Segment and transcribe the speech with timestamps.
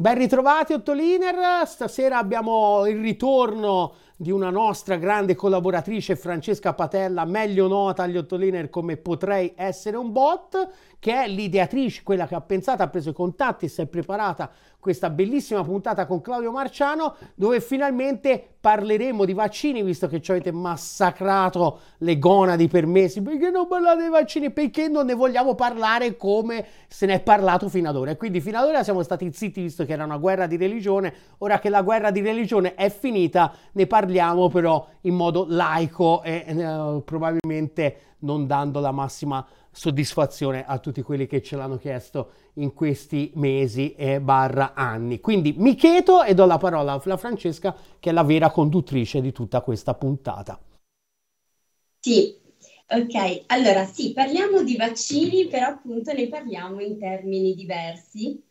[0.00, 7.68] Ben ritrovati Ottoliner, stasera abbiamo il ritorno di una nostra grande collaboratrice Francesca Patella, meglio
[7.68, 12.82] nota agli Ottoliner come Potrei essere un bot, che è l'ideatrice, quella che ha pensato,
[12.82, 14.50] ha preso i contatti e si è preparata
[14.80, 20.50] questa bellissima puntata con Claudio Marciano, dove finalmente parleremo di vaccini, visto che ci avete
[20.50, 23.22] massacrato le gonadi per mesi.
[23.22, 24.50] Perché non parlate dei vaccini?
[24.50, 28.12] Perché non ne vogliamo parlare come se ne è parlato fino ad ora.
[28.12, 31.14] E quindi fino ad ora siamo stati zitti, visto che era una guerra di religione.
[31.38, 34.07] Ora che la guerra di religione è finita, ne parliamo
[34.50, 41.26] però in modo laico e eh, probabilmente non dando la massima soddisfazione a tutti quelli
[41.26, 45.20] che ce l'hanno chiesto in questi mesi e barra anni.
[45.20, 49.32] Quindi mi cheto e do la parola a Francesca che è la vera conduttrice di
[49.32, 50.58] tutta questa puntata.
[52.00, 52.34] Sì,
[52.88, 53.44] ok.
[53.46, 58.42] Allora sì, parliamo di vaccini, però appunto ne parliamo in termini diversi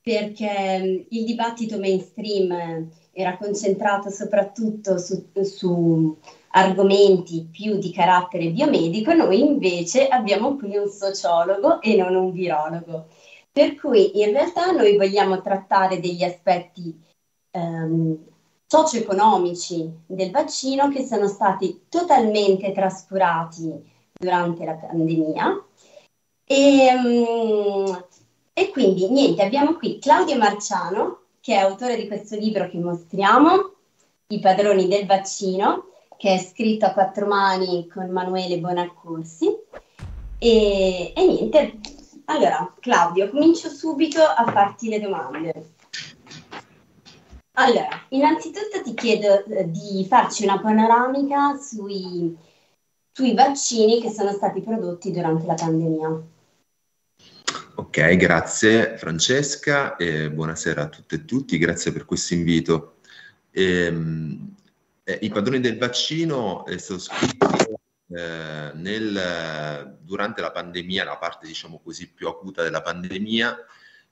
[0.00, 6.16] perché mm, il dibattito mainstream era concentrato soprattutto su, su
[6.52, 13.08] argomenti più di carattere biomedico, noi invece abbiamo qui un sociologo e non un virologo.
[13.50, 16.98] Per cui in realtà noi vogliamo trattare degli aspetti
[17.50, 18.18] ehm,
[18.66, 25.64] socio-economici del vaccino che sono stati totalmente trascurati durante la pandemia.
[26.44, 28.04] E, um,
[28.54, 33.74] e quindi niente, abbiamo qui Claudio Marciano, che è autore di questo libro che mostriamo,
[34.28, 39.48] I padroni del vaccino, che è scritto a quattro mani con Manuele Bonaccorsi.
[40.38, 41.80] E, e niente,
[42.26, 45.74] allora Claudio, comincio subito a farti le domande.
[47.54, 52.36] Allora, innanzitutto ti chiedo eh, di farci una panoramica sui,
[53.10, 56.22] sui vaccini che sono stati prodotti durante la pandemia.
[57.82, 62.98] Ok, grazie Francesca e buonasera a tutte e tutti, grazie per questo invito.
[63.50, 64.54] Ehm,
[65.02, 71.44] eh, I padroni del vaccino è stato scritto eh, nel, durante la pandemia, la parte
[71.48, 73.58] diciamo così più acuta della pandemia,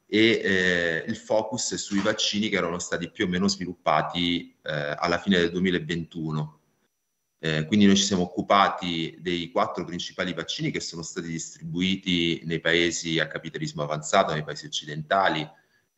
[0.05, 4.97] e eh, il focus è sui vaccini che erano stati più o meno sviluppati eh,
[4.99, 6.60] alla fine del 2021.
[7.43, 12.61] Eh, quindi noi ci siamo occupati dei quattro principali vaccini che sono stati distribuiti nei
[12.61, 15.49] paesi a capitalismo avanzato, nei paesi occidentali,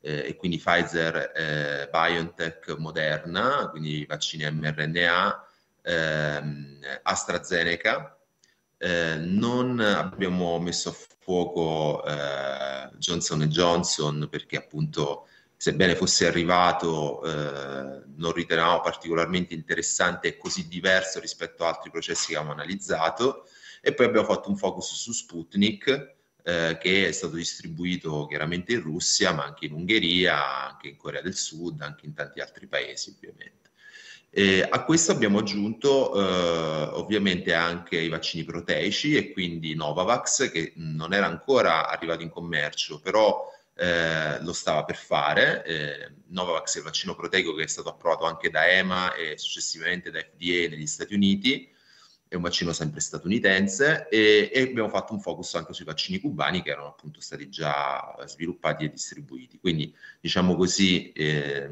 [0.00, 5.46] eh, e quindi Pfizer, eh, BioNTech, Moderna, quindi vaccini mRNA,
[5.82, 8.16] ehm, AstraZeneca.
[8.78, 15.28] Eh, non abbiamo messo a fuoco eh, Johnson Johnson perché appunto
[15.62, 22.32] sebbene fosse arrivato eh, non ritenevamo particolarmente interessante e così diverso rispetto a altri processi
[22.32, 23.46] che avevamo analizzato
[23.80, 28.82] e poi abbiamo fatto un focus su Sputnik eh, che è stato distribuito chiaramente in
[28.82, 33.14] Russia, ma anche in Ungheria, anche in Corea del Sud, anche in tanti altri paesi
[33.16, 33.70] ovviamente.
[34.30, 40.72] E a questo abbiamo aggiunto eh, ovviamente anche i vaccini proteici e quindi Novavax che
[40.74, 45.64] non era ancora arrivato in commercio, però eh, lo stava per fare.
[45.64, 50.10] Eh, Novavax è il vaccino proteico che è stato approvato anche da EMA e successivamente
[50.10, 51.70] da FDA negli Stati Uniti
[52.32, 56.62] è un vaccino sempre statunitense e, e, abbiamo fatto un focus anche sui vaccini cubani
[56.62, 59.58] che erano appunto stati già sviluppati e distribuiti.
[59.58, 61.68] Quindi diciamo così eh,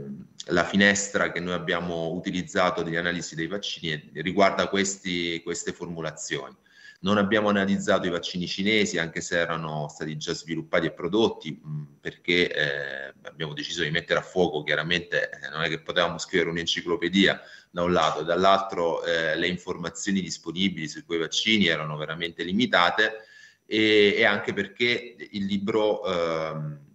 [0.48, 6.54] la finestra che noi abbiamo utilizzato degli analisi dei vaccini riguarda questi, queste formulazioni.
[7.02, 11.82] Non abbiamo analizzato i vaccini cinesi, anche se erano stati già sviluppati e prodotti, mh,
[12.00, 16.50] perché eh, abbiamo deciso di mettere a fuoco, chiaramente eh, non è che potevamo scrivere
[16.50, 17.40] un'enciclopedia
[17.70, 23.24] da un lato, dall'altro eh, le informazioni disponibili su quei vaccini erano veramente limitate
[23.64, 26.04] e, e anche perché il libro...
[26.04, 26.88] Ehm,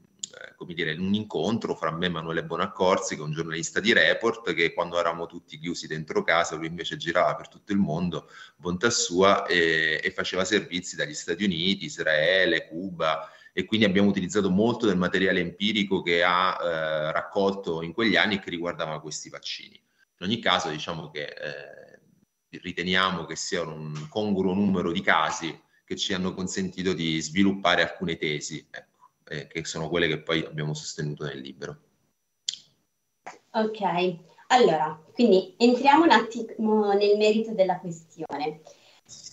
[0.66, 4.54] come dire, un incontro fra me e Emanuele Bonaccorsi, che è un giornalista di Report,
[4.54, 8.90] che quando eravamo tutti chiusi dentro casa, lui invece girava per tutto il mondo, bontà
[8.90, 14.88] sua, e, e faceva servizi dagli Stati Uniti, Israele, Cuba, e quindi abbiamo utilizzato molto
[14.88, 19.80] del materiale empirico che ha eh, raccolto in quegli anni e che riguardava questi vaccini.
[20.18, 22.00] In ogni caso, diciamo che eh,
[22.50, 28.18] riteniamo che sia un congruo numero di casi che ci hanno consentito di sviluppare alcune
[28.18, 28.68] tesi.
[28.72, 28.95] Ecco
[29.28, 31.80] eh, che sono quelle che poi abbiamo sostenuto nel libro.
[33.52, 34.18] Ok,
[34.48, 38.62] allora, quindi entriamo un attimo nel merito della questione.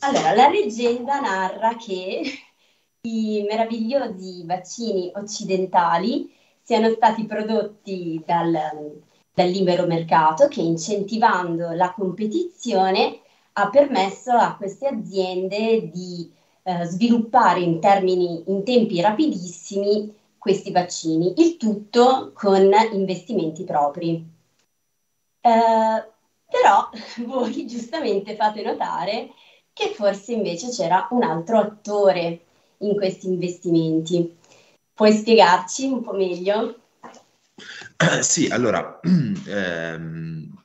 [0.01, 2.23] Allora, la leggenda narra che
[3.03, 9.03] i meravigliosi vaccini occidentali siano stati prodotti dal,
[9.35, 13.21] dal libero mercato che incentivando la competizione
[13.55, 16.33] ha permesso a queste aziende di
[16.63, 24.25] eh, sviluppare in, termini, in tempi rapidissimi questi vaccini, il tutto con investimenti propri.
[25.41, 26.11] Eh,
[26.51, 26.91] però
[27.27, 29.31] voi giustamente fate notare
[29.73, 32.45] che forse invece c'era un altro attore
[32.79, 34.37] in questi investimenti.
[34.93, 36.77] Puoi spiegarci un po' meglio?
[38.21, 40.65] Sì, allora, ehm,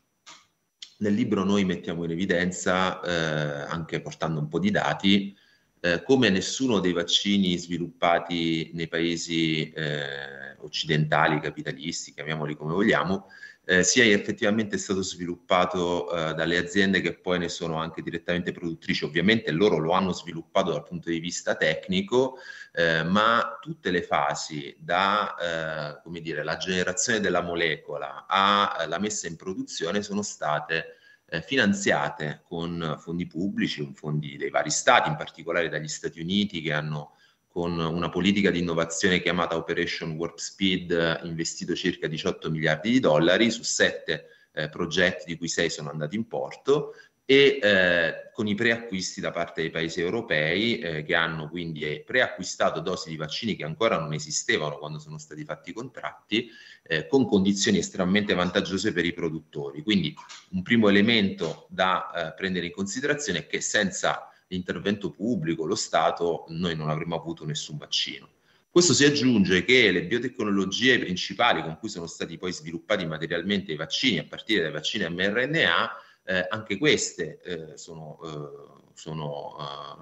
[0.97, 5.35] nel libro noi mettiamo in evidenza, eh, anche portando un po' di dati,
[5.79, 13.27] eh, come nessuno dei vaccini sviluppati nei paesi eh, occidentali, capitalisti, chiamiamoli come vogliamo,
[13.63, 19.03] eh, sia effettivamente stato sviluppato eh, dalle aziende che poi ne sono anche direttamente produttrici.
[19.03, 22.37] Ovviamente loro lo hanno sviluppato dal punto di vista tecnico,
[22.73, 29.35] eh, ma tutte le fasi, da come dire, la generazione della molecola alla messa in
[29.35, 30.96] produzione, sono state
[31.29, 36.73] eh, finanziate con fondi pubblici, fondi dei vari stati, in particolare dagli Stati Uniti che
[36.73, 37.13] hanno
[37.47, 43.49] con una politica di innovazione chiamata Operation Warp Speed investito circa 18 miliardi di dollari
[43.49, 46.93] su sette eh, progetti di cui sei sono andati in porto
[47.29, 52.79] e eh, con i preacquisti da parte dei paesi europei eh, che hanno quindi preacquistato
[52.79, 56.49] dosi di vaccini che ancora non esistevano quando sono stati fatti i contratti
[56.83, 59.83] eh, con condizioni estremamente vantaggiose per i produttori.
[59.83, 60.15] Quindi
[60.51, 66.45] un primo elemento da eh, prendere in considerazione è che senza l'intervento pubblico, lo Stato,
[66.47, 68.29] noi non avremmo avuto nessun vaccino.
[68.69, 73.75] Questo si aggiunge che le biotecnologie principali con cui sono stati poi sviluppati materialmente i
[73.75, 75.89] vaccini, a partire dai vaccini mRNA,
[76.27, 79.55] eh, anche queste eh, sono, eh, sono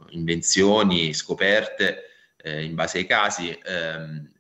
[0.10, 2.06] eh, invenzioni scoperte
[2.38, 4.32] eh, in base ai casi, ehm,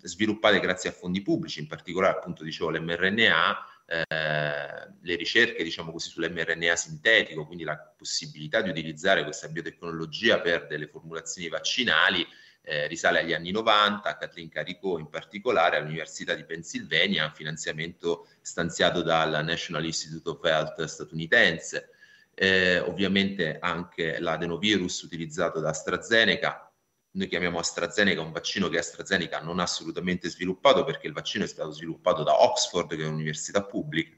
[0.00, 6.76] sviluppate grazie a fondi pubblici, in particolare appunto dicevo l'mRNA, le ricerche diciamo così sull'mRNA
[6.76, 12.24] sintetico, quindi la possibilità di utilizzare questa biotecnologia per delle formulazioni vaccinali
[12.68, 18.26] eh, risale agli anni 90, a Kathleen Caricò in particolare all'Università di Pennsylvania, un finanziamento
[18.40, 21.90] stanziato dal National Institute of Health statunitense,
[22.34, 26.68] eh, ovviamente anche l'adenovirus utilizzato da AstraZeneca,
[27.12, 31.48] noi chiamiamo AstraZeneca un vaccino che AstraZeneca non ha assolutamente sviluppato perché il vaccino è
[31.48, 34.14] stato sviluppato da Oxford, che è un'università pubblica,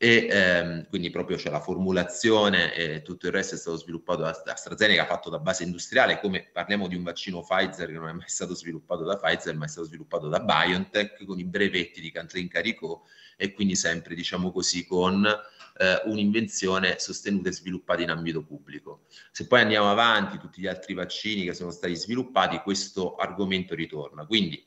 [0.00, 4.30] e ehm, quindi proprio c'è la formulazione e tutto il resto è stato sviluppato da
[4.44, 8.28] AstraZeneca fatto da base industriale come parliamo di un vaccino Pfizer che non è mai
[8.28, 12.46] stato sviluppato da Pfizer ma è stato sviluppato da BioNTech con i brevetti di Kathleen
[12.46, 13.02] Caricò
[13.36, 19.06] e quindi sempre diciamo così con eh, un'invenzione sostenuta e sviluppata in ambito pubblico.
[19.32, 24.26] Se poi andiamo avanti tutti gli altri vaccini che sono stati sviluppati questo argomento ritorna
[24.26, 24.64] quindi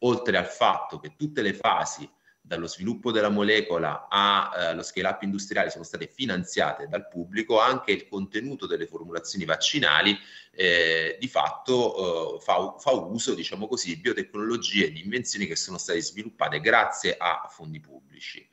[0.00, 2.08] oltre al fatto che tutte le fasi
[2.52, 7.92] dallo sviluppo della molecola allo eh, scale up industriale sono state finanziate dal pubblico, anche
[7.92, 10.18] il contenuto delle formulazioni vaccinali
[10.50, 15.56] eh, di fatto eh, fa, fa, uso, diciamo così, di biotecnologie e di invenzioni che
[15.56, 18.46] sono state sviluppate grazie a fondi pubblici.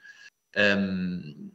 [0.54, 1.52] Um,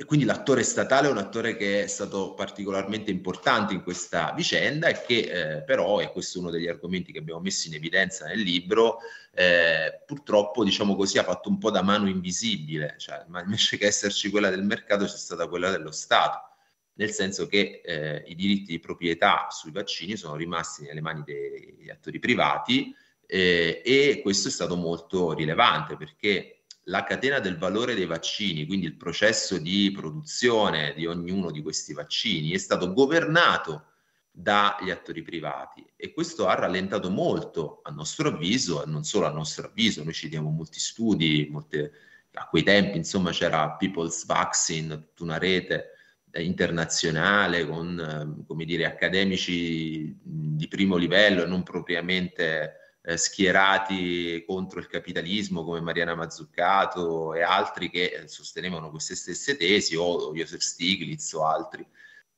[0.00, 4.88] e quindi l'attore statale è un attore che è stato particolarmente importante in questa vicenda
[4.88, 5.18] e che
[5.58, 9.00] eh, però, e questo è uno degli argomenti che abbiamo messo in evidenza nel libro,
[9.34, 13.88] eh, purtroppo diciamo così ha fatto un po' da mano invisibile, cioè, ma invece che
[13.88, 16.48] esserci quella del mercato c'è stata quella dello Stato,
[16.94, 21.90] nel senso che eh, i diritti di proprietà sui vaccini sono rimasti nelle mani degli
[21.90, 26.59] attori privati eh, e questo è stato molto rilevante perché
[26.90, 31.94] la catena del valore dei vaccini, quindi il processo di produzione di ognuno di questi
[31.94, 33.84] vaccini, è stato governato
[34.32, 39.30] dagli attori privati e questo ha rallentato molto, a nostro avviso, e non solo a
[39.30, 41.92] nostro avviso, noi ci diamo molti studi, molte,
[42.32, 45.92] a quei tempi insomma c'era People's Vaccine, tutta una rete
[46.32, 48.00] eh, internazionale con
[48.40, 55.64] eh, come dire, accademici di primo livello e non propriamente eh, schierati contro il capitalismo
[55.64, 61.46] come Mariana Mazzuccato e altri che eh, sostenevano queste stesse tesi o Joseph Stiglitz o
[61.46, 61.86] altri.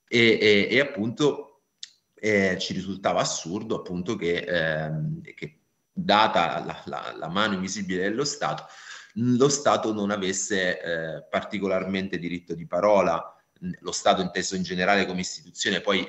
[0.09, 1.63] E, e, e appunto
[2.15, 5.61] eh, ci risultava assurdo appunto che, ehm, che
[5.93, 8.67] data la, la, la, mano invisibile dello Stato
[9.15, 13.37] lo Stato non avesse eh, particolarmente diritto di parola.
[13.81, 16.05] Lo Stato inteso in generale come istituzione poi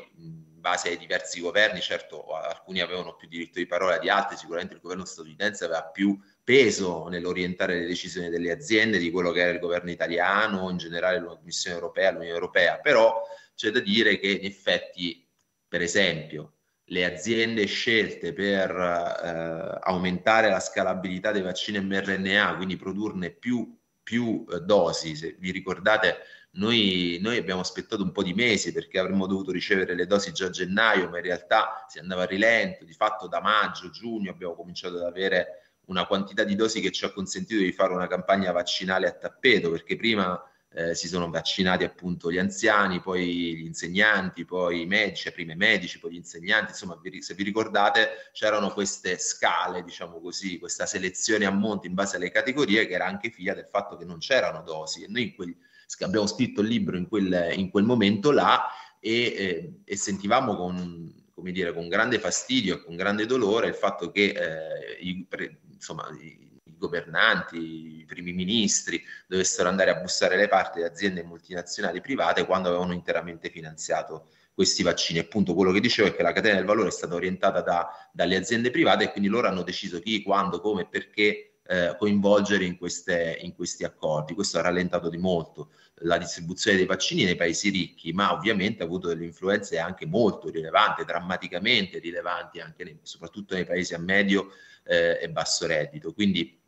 [0.63, 4.79] base ai diversi governi, certo alcuni avevano più diritto di parola di altri, sicuramente il
[4.79, 9.59] governo statunitense aveva più peso nell'orientare le decisioni delle aziende di quello che era il
[9.59, 13.21] governo italiano, in generale la Commissione europea, l'Unione europea, però
[13.53, 15.27] c'è da dire che in effetti,
[15.67, 16.53] per esempio,
[16.85, 24.45] le aziende scelte per eh, aumentare la scalabilità dei vaccini mRNA, quindi produrne più, più
[24.51, 26.17] eh, dosi, se vi ricordate
[26.55, 30.47] noi, noi, abbiamo aspettato un po' di mesi perché avremmo dovuto ricevere le dosi già
[30.47, 32.85] a gennaio, ma in realtà si andava a rilento.
[32.85, 37.05] Di fatto da maggio, giugno abbiamo cominciato ad avere una quantità di dosi che ci
[37.05, 40.39] ha consentito di fare una campagna vaccinale a tappeto, perché prima
[40.75, 45.57] eh, si sono vaccinati appunto gli anziani, poi gli insegnanti, poi i medici, prima i
[45.57, 50.85] medici, poi gli insegnanti, insomma vi, se vi ricordate c'erano queste scale, diciamo così, questa
[50.85, 54.17] selezione a monte in base alle categorie che era anche figlia del fatto che non
[54.17, 55.03] c'erano dosi.
[55.03, 55.55] E noi quel,
[55.99, 58.67] abbiamo scritto il libro in quel, in quel momento là
[58.99, 63.73] e, eh, e sentivamo con come dire, con grande fastidio e con grande dolore il
[63.73, 65.27] fatto che eh, i,
[65.73, 66.52] insomma, i,
[66.83, 72.67] governanti, i primi ministri dovessero andare a bussare le parti di aziende multinazionali private quando
[72.69, 75.19] avevano interamente finanziato questi vaccini.
[75.19, 78.35] Appunto, quello che dicevo è che la catena del valore è stata orientata da, dalle
[78.35, 82.77] aziende private e quindi loro hanno deciso chi, quando, come e perché eh, coinvolgere in,
[82.77, 84.33] queste, in questi accordi.
[84.33, 85.71] Questo ha rallentato di molto
[86.03, 90.49] la distribuzione dei vaccini nei paesi ricchi, ma ovviamente ha avuto delle influenze anche molto
[90.49, 94.49] rilevanti, drammaticamente rilevanti, anche nei, soprattutto nei paesi a medio
[94.83, 96.13] eh, e basso reddito.
[96.13, 96.59] Quindi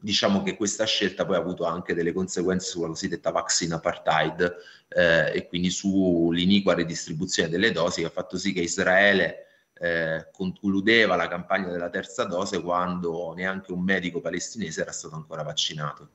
[0.00, 4.56] diciamo che questa scelta poi ha avuto anche delle conseguenze sulla cosiddetta vaccine apartheid
[4.88, 11.16] eh, e quindi sull'iniqua redistribuzione delle dosi che ha fatto sì che Israele eh, concludeva
[11.16, 16.08] la campagna della terza dose quando neanche un medico palestinese era stato ancora vaccinato.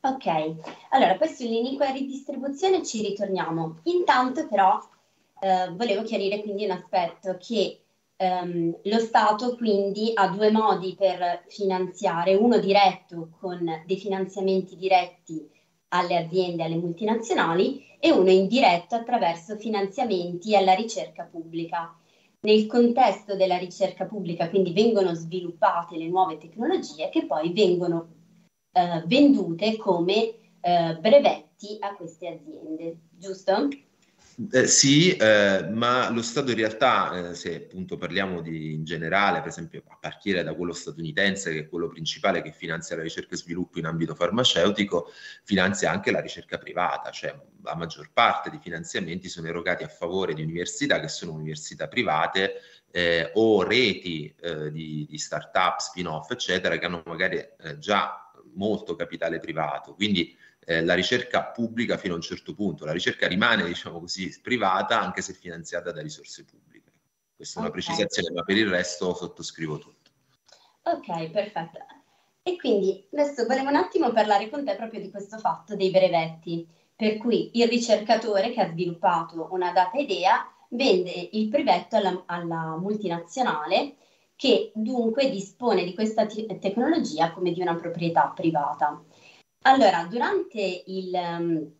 [0.00, 0.26] Ok,
[0.90, 3.80] allora poi sull'iniqua ridistribuzione ci ritorniamo.
[3.84, 4.78] Intanto però
[5.40, 7.83] eh, volevo chiarire quindi un aspetto che
[8.16, 15.48] ehm, lo Stato quindi ha due modi per finanziare, uno diretto con dei finanziamenti diretti
[15.88, 21.94] alle aziende, alle multinazionali e uno indiretto attraverso finanziamenti alla ricerca pubblica.
[22.40, 28.08] Nel contesto della ricerca pubblica quindi vengono sviluppate le nuove tecnologie che poi vengono
[28.72, 33.68] eh, vendute come eh, brevetti a queste aziende, giusto?
[34.50, 39.38] Eh, sì, eh, ma lo Stato in realtà, eh, se appunto parliamo di, in generale,
[39.38, 43.34] per esempio a partire da quello statunitense, che è quello principale che finanzia la ricerca
[43.34, 45.12] e sviluppo in ambito farmaceutico,
[45.44, 50.34] finanzia anche la ricerca privata, cioè la maggior parte dei finanziamenti sono erogati a favore
[50.34, 52.60] di università che sono università private
[52.90, 58.96] eh, o reti eh, di, di start-up, spin-off, eccetera, che hanno magari eh, già molto
[58.96, 59.94] capitale privato.
[59.94, 64.34] Quindi eh, la ricerca pubblica fino a un certo punto, la ricerca rimane, diciamo così,
[64.42, 66.92] privata anche se finanziata da risorse pubbliche.
[67.36, 67.82] Questa è una okay.
[67.82, 70.10] precisazione, ma per il resto sottoscrivo tutto.
[70.82, 71.78] Ok, perfetto.
[72.42, 76.66] E quindi adesso volevo un attimo parlare con te proprio di questo fatto dei brevetti,
[76.94, 82.76] per cui il ricercatore che ha sviluppato una data idea vende il brevetto alla, alla
[82.76, 83.96] multinazionale
[84.36, 89.02] che dunque dispone di questa te- tecnologia come di una proprietà privata.
[89.66, 91.72] Allora, durante, il, um,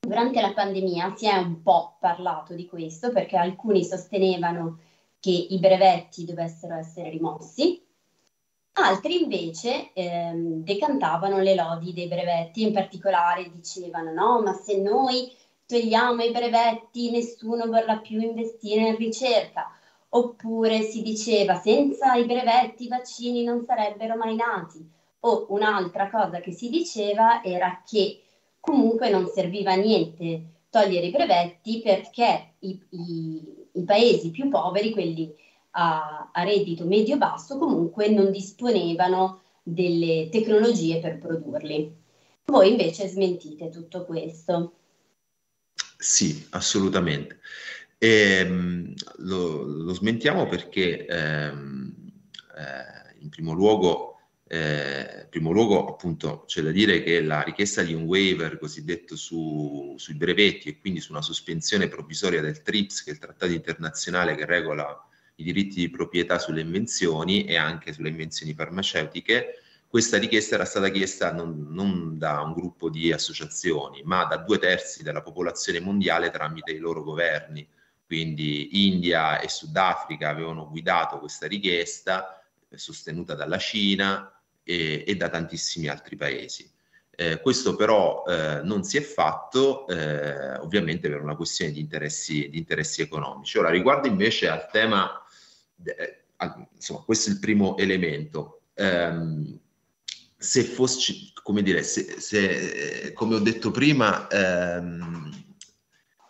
[0.00, 4.80] durante la pandemia si è un po' parlato di questo perché alcuni sostenevano
[5.20, 7.80] che i brevetti dovessero essere rimossi,
[8.72, 15.32] altri invece ehm, decantavano le lodi dei brevetti, in particolare dicevano no, ma se noi
[15.66, 19.70] togliamo i brevetti nessuno vorrà più investire in ricerca,
[20.08, 26.40] oppure si diceva senza i brevetti i vaccini non sarebbero mai nati o un'altra cosa
[26.40, 28.22] che si diceva era che
[28.60, 34.92] comunque non serviva a niente togliere i brevetti perché i, i, i paesi più poveri,
[34.92, 35.34] quelli
[35.72, 41.98] a, a reddito medio-basso, comunque non disponevano delle tecnologie per produrli.
[42.46, 44.74] Voi invece smentite tutto questo.
[45.96, 47.40] Sì, assolutamente.
[47.98, 51.94] Ehm, lo, lo, smentiamo perché ehm,
[52.56, 54.09] eh, in primo luogo
[54.52, 59.14] eh, in primo luogo, appunto, c'è da dire che la richiesta di un waiver cosiddetto
[59.14, 63.52] su, sui brevetti e quindi su una sospensione provvisoria del TRIPS, che è il trattato
[63.52, 70.18] internazionale che regola i diritti di proprietà sulle invenzioni e anche sulle invenzioni farmaceutiche, questa
[70.18, 75.04] richiesta era stata chiesta non, non, da un gruppo di associazioni, ma da due terzi
[75.04, 77.64] della popolazione mondiale tramite i loro governi.
[78.04, 85.88] Quindi India e Sudafrica avevano guidato questa richiesta, sostenuta dalla Cina, e, e da tantissimi
[85.88, 86.70] altri paesi.
[87.20, 92.48] Eh, questo però eh, non si è fatto eh, ovviamente per una questione di interessi,
[92.48, 93.58] di interessi, economici.
[93.58, 95.22] Ora, riguardo invece al tema,
[95.84, 96.24] eh,
[96.72, 98.62] insomma, questo è il primo elemento.
[98.76, 99.58] Um,
[100.34, 101.12] se fosse,
[101.42, 105.30] come dire, se, se, come ho detto prima, um,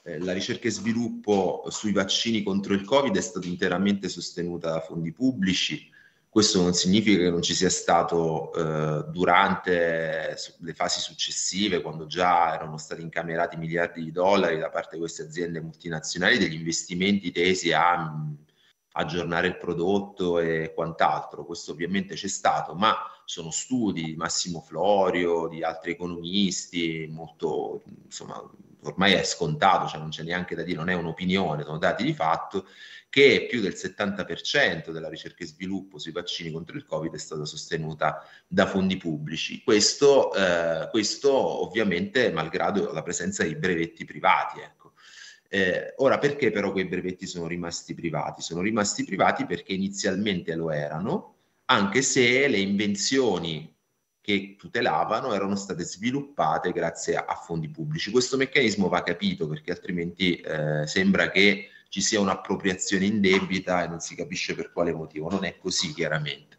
[0.03, 5.13] la ricerca e sviluppo sui vaccini contro il Covid è stata interamente sostenuta da fondi
[5.13, 5.89] pubblici,
[6.33, 12.55] Questo non significa che non ci sia stato eh, durante le fasi successive, quando già
[12.55, 17.73] erano stati incamerati miliardi di dollari da parte di queste aziende multinazionali, degli investimenti tesi
[17.73, 18.15] a
[18.93, 21.45] aggiornare il prodotto e quant'altro.
[21.45, 22.95] Questo ovviamente c'è stato, ma
[23.25, 28.41] sono studi di Massimo Florio, di altri economisti, molto, insomma,
[28.83, 32.15] ormai è scontato, cioè non c'è neanche da dire, non è un'opinione, sono dati di
[32.15, 32.67] fatto
[33.11, 37.45] che più del 70% della ricerca e sviluppo sui vaccini contro il Covid è stata
[37.45, 39.63] sostenuta da fondi pubblici.
[39.65, 44.61] Questo, eh, questo ovviamente malgrado la presenza di brevetti privati.
[44.61, 44.93] Ecco.
[45.49, 48.43] Eh, ora, perché però quei brevetti sono rimasti privati?
[48.43, 51.35] Sono rimasti privati perché inizialmente lo erano,
[51.65, 53.77] anche se le invenzioni
[54.21, 58.11] che tutelavano erano state sviluppate grazie a, fondi pubblici.
[58.11, 64.01] Questo meccanismo va capito perché altrimenti eh, sembra che ci sia un'appropriazione indebita e non
[64.01, 65.31] si capisce per quale motivo.
[65.31, 66.59] Non è così chiaramente.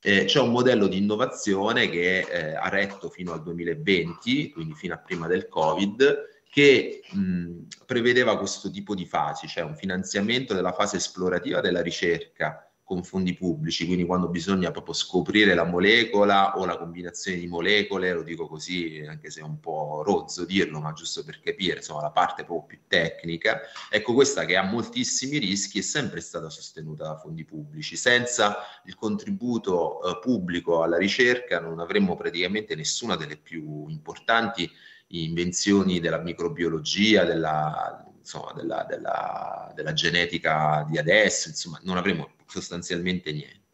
[0.00, 4.94] Eh, c'è un modello di innovazione che eh, ha retto fino al 2020, quindi fino
[4.94, 10.72] a prima del Covid, che mh, prevedeva questo tipo di fasi, cioè un finanziamento della
[10.72, 16.64] fase esplorativa della ricerca con fondi pubblici, quindi quando bisogna proprio scoprire la molecola o
[16.64, 20.92] la combinazione di molecole, lo dico così anche se è un po' rozzo dirlo, ma
[20.92, 25.80] giusto per capire, insomma, la parte proprio più tecnica, ecco questa che ha moltissimi rischi
[25.80, 27.96] è sempre stata sostenuta da fondi pubblici.
[27.96, 34.70] Senza il contributo eh, pubblico alla ricerca non avremmo praticamente nessuna delle più importanti
[35.08, 43.32] invenzioni della microbiologia, della, insomma, della, della, della genetica di adesso, insomma, non avremo sostanzialmente
[43.32, 43.64] niente.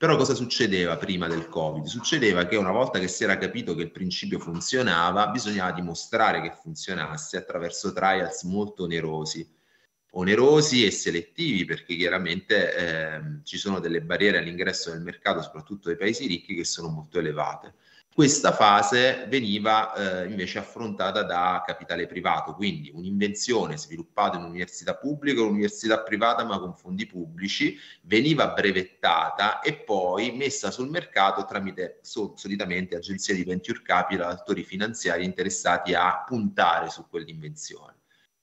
[0.00, 1.84] Però cosa succedeva prima del Covid?
[1.84, 6.56] Succedeva che una volta che si era capito che il principio funzionava, bisognava dimostrare che
[6.58, 9.46] funzionasse attraverso trials molto onerosi,
[10.12, 15.98] onerosi e selettivi, perché chiaramente eh, ci sono delle barriere all'ingresso nel mercato, soprattutto dei
[15.98, 17.74] paesi ricchi, che sono molto elevate.
[18.12, 25.40] Questa fase veniva eh, invece affrontata da capitale privato, quindi un'invenzione sviluppata in un'università pubblica
[25.40, 32.00] o un'università privata ma con fondi pubblici, veniva brevettata e poi messa sul mercato tramite
[32.02, 37.99] so, solitamente agenzie di venture capital, attori finanziari interessati a puntare su quell'invenzione.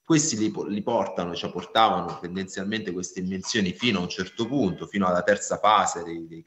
[0.08, 5.06] Questi li, li portano, cioè portavano tendenzialmente queste invenzioni fino a un certo punto, fino
[5.06, 6.42] alla terza fase dei, dei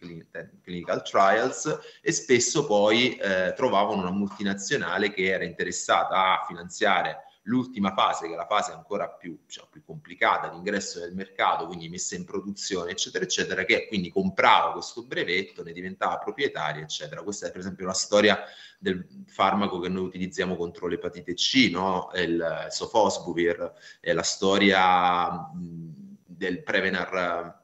[0.63, 7.93] clinical trials e spesso poi eh, trovavano una multinazionale che era interessata a finanziare l'ultima
[7.95, 11.89] fase, che è la fase ancora più, diciamo, più complicata di ingresso nel mercato, quindi
[11.89, 17.23] messa in produzione, eccetera, eccetera, che quindi comprava questo brevetto, ne diventava proprietaria, eccetera.
[17.23, 18.45] Questa è per esempio la storia
[18.79, 22.11] del farmaco che noi utilizziamo contro l'epatite C, no?
[22.15, 27.59] il Sofosbuvir, è la storia del Prevenar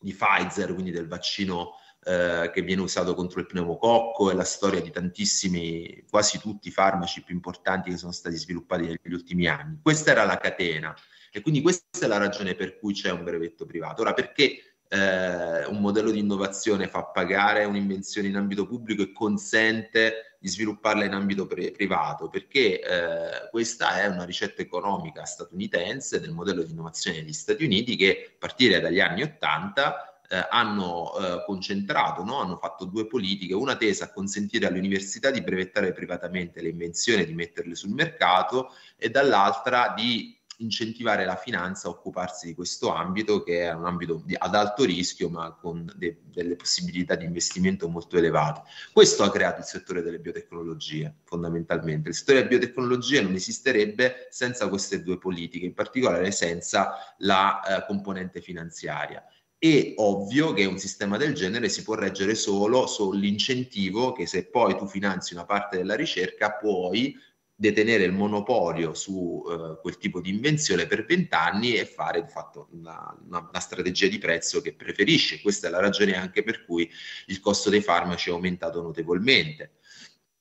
[0.00, 4.80] di Pfizer, quindi del vaccino eh, che viene usato contro il pneumococco, è la storia
[4.80, 9.78] di tantissimi, quasi tutti i farmaci più importanti che sono stati sviluppati negli ultimi anni.
[9.82, 10.94] Questa era la catena
[11.32, 14.02] e quindi questa è la ragione per cui c'è un brevetto privato.
[14.02, 20.36] Ora, perché eh, un modello di innovazione fa pagare un'invenzione in ambito pubblico e consente
[20.40, 26.32] di svilupparla in ambito pre- privato, perché eh, questa è una ricetta economica statunitense del
[26.32, 31.44] modello di innovazione degli Stati Uniti che a partire dagli anni 80 eh, hanno eh,
[31.44, 32.38] concentrato, no?
[32.38, 37.22] hanno fatto due politiche, una tesa a consentire alle università di brevettare privatamente le invenzioni
[37.22, 42.92] e di metterle sul mercato e dall'altra di incentivare la finanza a occuparsi di questo
[42.94, 47.24] ambito che è un ambito di, ad alto rischio ma con de, delle possibilità di
[47.24, 48.62] investimento molto elevate.
[48.92, 52.10] Questo ha creato il settore delle biotecnologie fondamentalmente.
[52.10, 57.86] Il settore delle biotecnologie non esisterebbe senza queste due politiche, in particolare senza la eh,
[57.86, 59.24] componente finanziaria.
[59.62, 64.74] È ovvio che un sistema del genere si può reggere solo sull'incentivo che se poi
[64.74, 67.14] tu finanzi una parte della ricerca puoi
[67.54, 72.68] detenere il monopolio su uh, quel tipo di invenzione per vent'anni e fare di fatto
[72.70, 75.42] una, una, una, strategia di prezzo che preferisce.
[75.42, 76.90] Questa è la ragione anche per cui
[77.26, 79.79] il costo dei farmaci è aumentato notevolmente.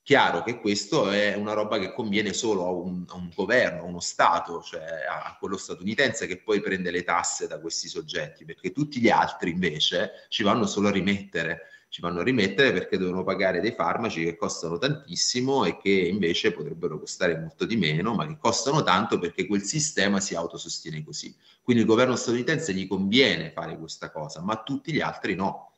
[0.09, 3.83] Chiaro che questo è una roba che conviene solo a un, a un governo, a
[3.83, 8.71] uno Stato, cioè a, quello statunitense che poi prende le tasse da questi soggetti, perché
[8.71, 13.23] tutti gli altri invece ci vanno solo a rimettere, ci vanno a rimettere perché devono
[13.23, 18.25] pagare dei farmaci che costano tantissimo e che invece potrebbero costare molto di meno, ma
[18.25, 21.35] che costano tanto perché quel sistema si autosostiene così.
[21.61, 25.71] Quindi il governo statunitense gli conviene fare questa cosa, ma tutti gli altri no.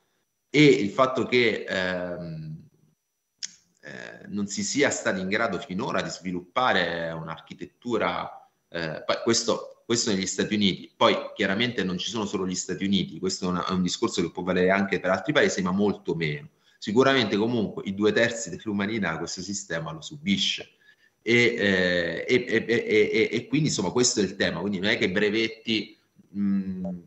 [0.48, 1.66] E il fatto che...
[1.68, 2.51] Ehm,
[3.82, 10.26] eh, non si sia stati in grado finora di sviluppare un'architettura, eh, questo questo negli
[10.26, 10.90] Stati Uniti.
[10.96, 14.22] Poi chiaramente non ci sono solo gli Stati Uniti, questo è, una, è un discorso
[14.22, 16.48] che può valere anche per altri paesi, ma molto meno.
[16.78, 20.76] Sicuramente comunque i due terzi dell'umanità questo sistema lo subisce.
[21.20, 25.10] E, eh, e, e, e, quindi insomma questo è il tema, quindi non è che
[25.10, 25.96] brevetti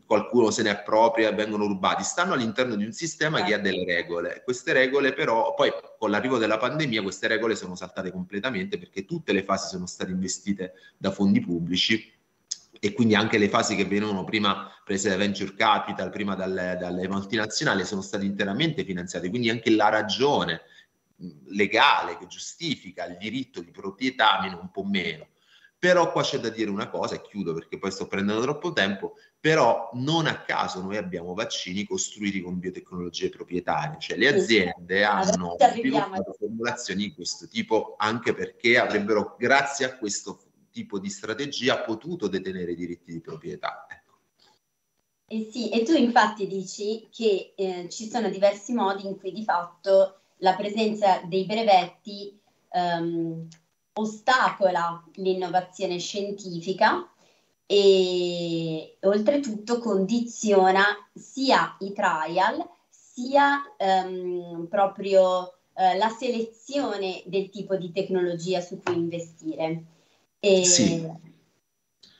[0.06, 3.84] qualcuno se ne appropria e vengono rubati, stanno all'interno di un sistema che ha delle
[3.84, 4.42] regole.
[4.44, 9.32] Queste regole però, poi con l'arrivo della pandemia, queste regole sono saltate completamente perché tutte
[9.32, 12.12] le fasi sono state investite da fondi pubblici
[12.78, 17.08] e quindi anche le fasi che venivano prima prese da venture capital, prima dalle, dalle
[17.08, 19.28] multinazionali, sono state interamente finanziate.
[19.28, 20.62] Quindi anche la ragione
[21.46, 25.28] legale che giustifica il diritto di proprietà, meno un po' meno,
[25.86, 29.14] però qua c'è da dire una cosa, e chiudo perché poi sto prendendo troppo tempo,
[29.38, 35.54] però non a caso noi abbiamo vaccini costruiti con biotecnologie proprietarie, cioè le aziende hanno
[35.56, 40.40] sviluppato formulazioni di questo tipo anche perché avrebbero, grazie a questo
[40.72, 43.86] tipo di strategia, potuto detenere i diritti di proprietà.
[43.88, 44.18] Ecco.
[45.28, 49.44] Eh sì, e tu infatti dici che eh, ci sono diversi modi in cui di
[49.44, 52.36] fatto la presenza dei brevetti
[52.72, 53.46] um,
[53.98, 57.08] ostacola l'innovazione scientifica
[57.66, 65.40] e oltretutto condiziona sia i trial sia um, proprio
[65.72, 69.84] uh, la selezione del tipo di tecnologia su cui investire.
[70.38, 71.10] E, sì.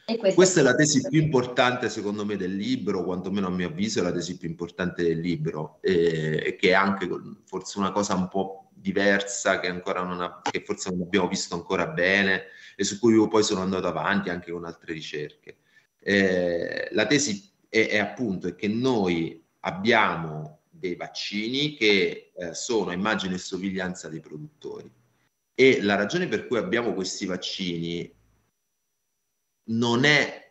[0.08, 3.98] E Questa è la tesi più importante secondo me del libro, quantomeno a mio avviso
[3.98, 7.08] è la tesi più importante del libro e che è anche
[7.44, 11.56] forse una cosa un po' diversa che, ancora non ha, che forse non abbiamo visto
[11.56, 12.44] ancora bene
[12.76, 15.56] e su cui io poi sono andato avanti anche con altre ricerche.
[16.00, 22.92] Eh, la tesi è, è, appunto è che noi abbiamo dei vaccini che eh, sono
[22.92, 24.88] immagine e somiglianza dei produttori
[25.54, 28.14] e la ragione per cui abbiamo questi vaccini
[29.68, 30.46] non è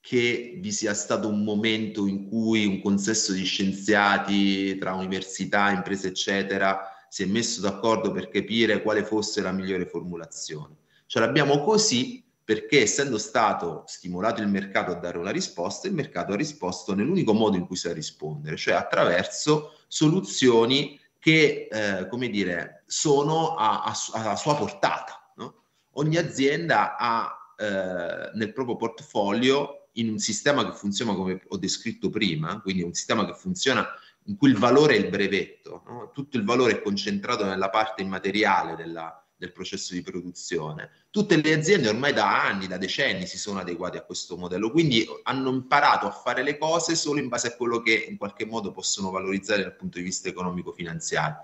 [0.00, 6.08] che vi sia stato un momento in cui un consesso di scienziati tra università, imprese,
[6.08, 10.78] eccetera, si è messo d'accordo per capire quale fosse la migliore formulazione.
[11.06, 16.32] Ce l'abbiamo così perché essendo stato stimolato il mercato a dare una risposta, il mercato
[16.32, 22.82] ha risposto nell'unico modo in cui sa rispondere, cioè attraverso soluzioni che, eh, come dire,
[22.86, 25.32] sono alla sua portata.
[25.36, 25.62] No?
[25.92, 32.10] Ogni azienda ha eh, nel proprio portfolio in un sistema che funziona come ho descritto
[32.10, 33.86] prima, quindi un sistema che funziona
[34.26, 36.10] in cui il valore è il brevetto, no?
[36.12, 40.90] tutto il valore è concentrato nella parte immateriale della, del processo di produzione.
[41.10, 45.06] Tutte le aziende ormai da anni, da decenni si sono adeguate a questo modello, quindi
[45.24, 48.72] hanno imparato a fare le cose solo in base a quello che in qualche modo
[48.72, 51.42] possono valorizzare dal punto di vista economico-finanziario.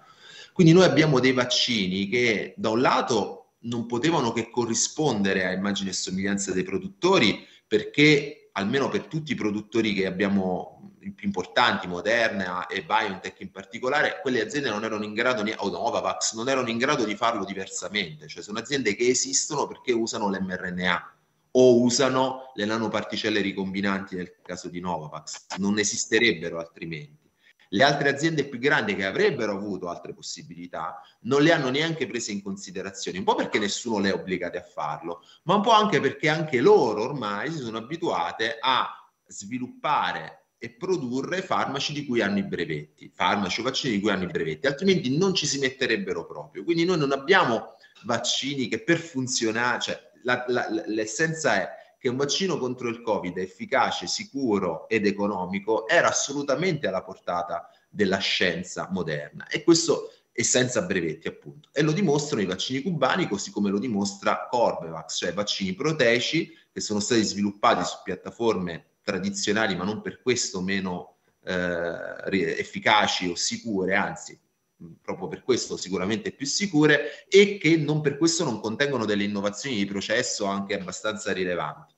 [0.52, 5.90] Quindi noi abbiamo dei vaccini che da un lato non potevano che corrispondere a immagini
[5.90, 11.86] e somiglianza dei produttori perché almeno per tutti i produttori che abbiamo i più importanti,
[11.86, 16.68] Moderna e BioNTech in particolare, quelle aziende non erano in grado, o Novavax, non erano
[16.68, 21.14] in grado di farlo diversamente, cioè sono aziende che esistono perché usano l'mRNA
[21.52, 27.19] o usano le nanoparticelle ricombinanti nel caso di Novavax, non esisterebbero altrimenti.
[27.72, 32.32] Le altre aziende più grandi che avrebbero avuto altre possibilità non le hanno neanche prese
[32.32, 36.00] in considerazione, un po' perché nessuno le ha obbligate a farlo, ma un po' anche
[36.00, 38.88] perché anche loro ormai si sono abituate a
[39.24, 44.24] sviluppare e produrre farmaci di cui hanno i brevetti, farmaci o vaccini di cui hanno
[44.24, 46.64] i brevetti, altrimenti non ci si metterebbero proprio.
[46.64, 52.16] Quindi noi non abbiamo vaccini che per funzionare, cioè la, la, l'essenza è che un
[52.16, 59.46] vaccino contro il Covid efficace, sicuro ed economico era assolutamente alla portata della scienza moderna.
[59.48, 61.68] E questo è senza brevetti appunto.
[61.74, 66.80] E lo dimostrano i vaccini cubani così come lo dimostra Corbevax, cioè vaccini proteici che
[66.80, 73.94] sono stati sviluppati su piattaforme tradizionali, ma non per questo meno eh, efficaci o sicure,
[73.94, 74.40] anzi
[75.02, 79.76] proprio per questo sicuramente più sicure e che non per questo non contengono delle innovazioni
[79.76, 81.94] di processo anche abbastanza rilevanti.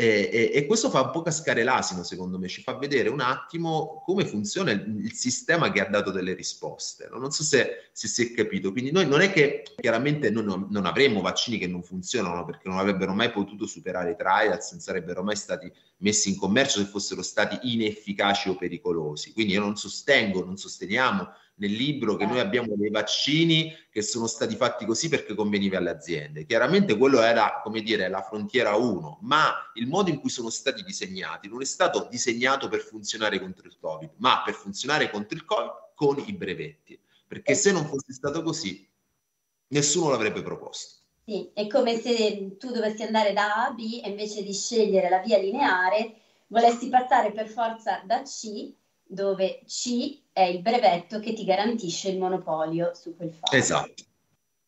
[0.00, 3.18] E, e, e, questo fa un po' cascare l'asino, secondo me, ci fa vedere un
[3.18, 7.08] attimo come funziona il, il sistema che ha dato delle risposte.
[7.10, 7.18] No?
[7.18, 8.70] Non so se, se, si è capito.
[8.70, 12.78] Quindi noi non è che chiaramente non, non avremo vaccini che non funzionano perché non
[12.78, 17.22] avrebbero mai potuto superare i trials, non sarebbero mai stati messi in commercio se fossero
[17.22, 19.32] stati inefficaci o pericolosi.
[19.32, 24.26] Quindi io non sostengo, non sosteniamo nel libro che noi abbiamo dei vaccini che sono
[24.26, 26.46] stati fatti così perché conveniva alle aziende.
[26.46, 30.82] Chiaramente quello era, come dire, la frontiera 1, ma il modo in cui sono stati
[30.82, 35.44] disegnati non è stato disegnato per funzionare contro il Covid, ma per funzionare contro il
[35.44, 36.98] Covid con i brevetti.
[37.26, 38.88] Perché se non fosse stato così,
[39.68, 40.96] nessuno l'avrebbe proposto.
[41.24, 45.10] Sì, è come se tu dovessi andare da A a B e invece di scegliere
[45.10, 46.14] la via lineare
[46.46, 48.72] volessi passare per forza da C,
[49.08, 53.56] dove C è il brevetto che ti garantisce il monopolio su quel farmaco.
[53.56, 54.04] Esatto,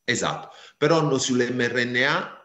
[0.04, 0.48] esatto.
[0.76, 2.38] Però sull'mRNA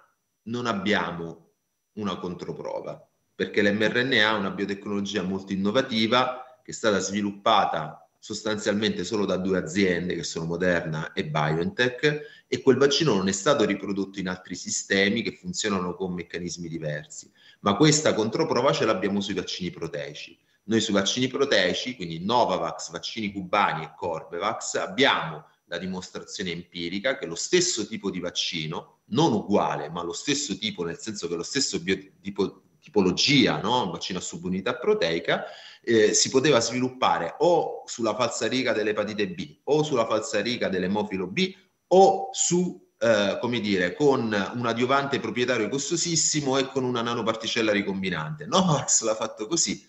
[0.43, 1.53] non abbiamo
[1.93, 9.25] una controprova, perché l'mRNA è una biotecnologia molto innovativa che è stata sviluppata sostanzialmente solo
[9.25, 14.19] da due aziende che sono Moderna e BioNTech e quel vaccino non è stato riprodotto
[14.19, 19.69] in altri sistemi che funzionano con meccanismi diversi, ma questa controprova ce l'abbiamo sui vaccini
[19.69, 20.37] proteici.
[20.67, 27.25] Noi sui vaccini proteici, quindi Novavax, vaccini cubani e Corbevax, abbiamo la dimostrazione empirica che
[27.25, 31.43] lo stesso tipo di vaccino, non uguale, ma lo stesso tipo, nel senso che lo
[31.43, 33.85] stesso biotipo, tipologia, no?
[33.85, 35.45] un vaccino a subunità proteica,
[35.81, 41.53] eh, si poteva sviluppare o sulla falsariga dell'epatite B o sulla falsariga dell'emofilo B
[41.87, 48.45] o su eh, come dire, con un adiuvante proprietario costosissimo e con una nanoparticella ricombinante.
[48.45, 49.85] Novax l'ha fatto così,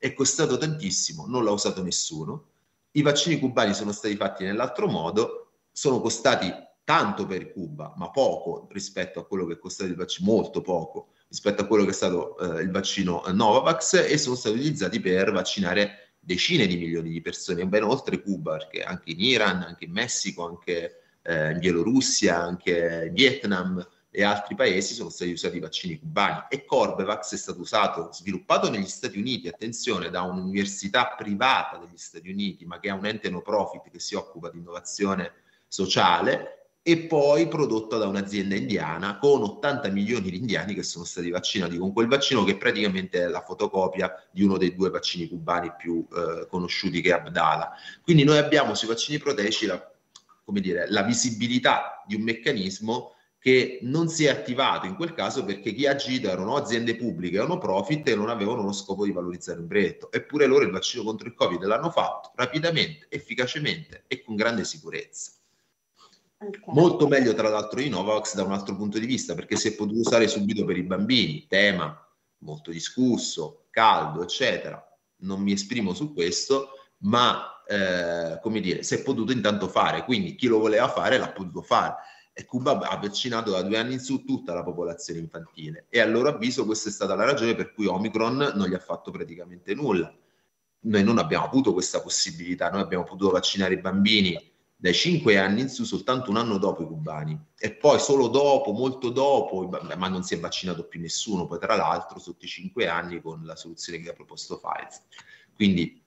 [0.00, 2.46] è costato tantissimo, non l'ha usato nessuno.
[2.92, 6.50] I vaccini cubani sono stati fatti nell'altro modo, sono costati
[6.82, 11.10] tanto per Cuba, ma poco rispetto a quello che è costato il vaccino, molto poco
[11.28, 15.30] rispetto a quello che è stato eh, il vaccino Novavax e sono stati utilizzati per
[15.32, 19.92] vaccinare decine di milioni di persone, ben oltre Cuba, perché anche in Iran, anche in
[19.92, 25.60] Messico, anche eh, in Bielorussia, anche in Vietnam e altri paesi sono stati usati i
[25.60, 31.76] vaccini cubani e Corbevax è stato usato, sviluppato negli Stati Uniti, attenzione, da un'università privata
[31.78, 35.32] degli Stati Uniti, ma che è un ente no profit che si occupa di innovazione
[35.68, 41.30] sociale e poi prodotto da un'azienda indiana con 80 milioni di indiani che sono stati
[41.30, 45.72] vaccinati con quel vaccino che praticamente è la fotocopia di uno dei due vaccini cubani
[45.76, 47.72] più eh, conosciuti che è Abdala.
[48.02, 49.92] Quindi noi abbiamo sui vaccini proteici la,
[50.46, 55.72] dire, la visibilità di un meccanismo che non si è attivato in quel caso perché
[55.72, 59.12] chi ha agito erano aziende pubbliche o no profit e non avevano lo scopo di
[59.12, 60.12] valorizzare un brevetto.
[60.12, 65.32] Eppure loro il vaccino contro il Covid l'hanno fatto rapidamente, efficacemente e con grande sicurezza.
[66.36, 66.60] Okay.
[66.66, 69.74] Molto meglio tra l'altro di Novavax da un altro punto di vista perché si è
[69.74, 71.98] potuto usare subito per i bambini, tema
[72.40, 74.82] molto discusso, caldo, eccetera.
[75.22, 80.34] Non mi esprimo su questo, ma eh, come dire, si è potuto intanto fare, quindi
[80.34, 81.94] chi lo voleva fare l'ha potuto fare.
[82.32, 86.06] E Cuba ha vaccinato da due anni in su tutta la popolazione infantile e a
[86.06, 89.74] loro avviso questa è stata la ragione per cui Omicron non gli ha fatto praticamente
[89.74, 90.14] nulla.
[90.82, 95.60] Noi non abbiamo avuto questa possibilità, noi abbiamo potuto vaccinare i bambini dai 5 anni
[95.60, 100.08] in su soltanto un anno dopo i cubani e poi solo dopo, molto dopo, ma
[100.08, 103.56] non si è vaccinato più nessuno, poi tra l'altro sotto i 5 anni con la
[103.56, 105.02] soluzione che ha proposto Pfizer.
[105.54, 106.02] Quindi,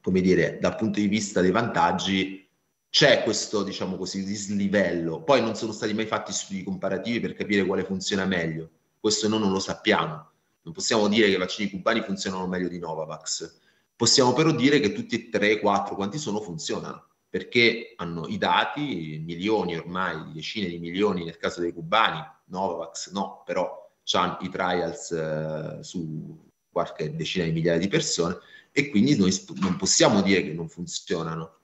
[0.00, 2.45] come dire, dal punto di vista dei vantaggi
[2.88, 5.22] c'è questo, diciamo così, dislivello.
[5.22, 8.70] Poi non sono stati mai fatti studi comparativi per capire quale funziona meglio.
[8.98, 10.30] Questo noi non lo sappiamo.
[10.62, 13.58] Non possiamo dire che i vaccini cubani funzionano meglio di Novavax.
[13.94, 19.20] Possiamo però dire che tutti e tre, quattro, quanti sono, funzionano perché hanno i dati,
[19.22, 25.10] milioni ormai, decine di milioni nel caso dei cubani, Novavax no, però hanno i trials
[25.10, 28.38] eh, su qualche decina di migliaia di persone
[28.72, 31.55] e quindi noi non possiamo dire che non funzionano.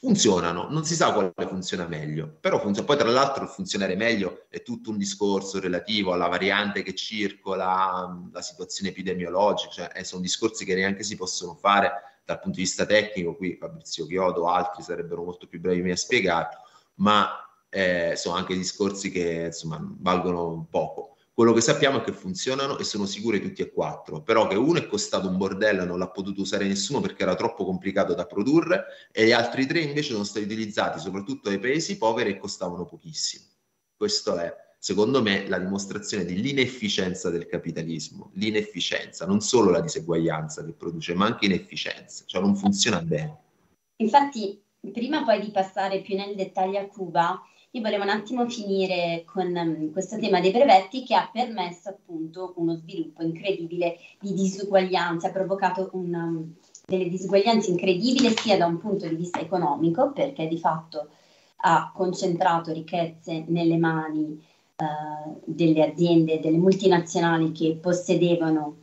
[0.00, 2.86] Funzionano, non si sa quale funziona meglio, però funziona.
[2.86, 8.42] Poi tra l'altro funzionare meglio è tutto un discorso relativo alla variante che circola, la
[8.42, 12.86] situazione epidemiologica, cioè, eh, sono discorsi che neanche si possono fare dal punto di vista
[12.86, 16.50] tecnico, qui Fabrizio Chiodo altri sarebbero molto più bravi a spiegare,
[16.96, 17.28] ma
[17.68, 21.07] eh, sono anche discorsi che insomma valgono poco.
[21.38, 24.80] Quello che sappiamo è che funzionano e sono sicuri tutti e quattro, però che uno
[24.80, 28.26] è costato un bordello e non l'ha potuto usare nessuno perché era troppo complicato da
[28.26, 32.86] produrre e gli altri tre invece sono stati utilizzati soprattutto dai paesi poveri e costavano
[32.86, 33.44] pochissimo.
[33.96, 40.72] Questo è secondo me, la dimostrazione dell'inefficienza del capitalismo, l'inefficienza, non solo la diseguaglianza che
[40.72, 43.38] produce, ma anche inefficienza, cioè non funziona bene.
[43.98, 44.60] Infatti,
[44.92, 47.40] prima poi di passare più nel dettaglio a Cuba,
[47.72, 52.54] io volevo un attimo finire con um, questo tema dei brevetti che ha permesso appunto
[52.56, 56.54] uno sviluppo incredibile di disuguaglianza, ha provocato una, um,
[56.86, 61.08] delle disuguaglianze incredibili sia da un punto di vista economico, perché di fatto
[61.56, 64.42] ha concentrato ricchezze nelle mani
[64.76, 68.76] uh, delle aziende, delle multinazionali che possedevano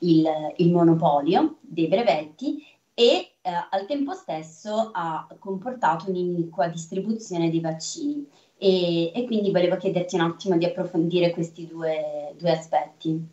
[0.00, 7.60] il, il monopolio dei brevetti e uh, al tempo stesso ha comportato un'iniqua distribuzione dei
[7.60, 8.26] vaccini.
[8.56, 13.28] E, e, quindi volevo chiederti un attimo di approfondire questi due, due aspetti.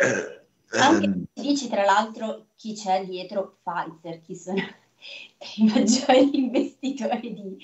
[0.00, 0.38] Eh,
[0.78, 1.24] Anche ehm.
[1.32, 4.60] dici tra l'altro chi c'è dietro Pfizer, chi sono,
[5.56, 7.58] i maggiori investitori di,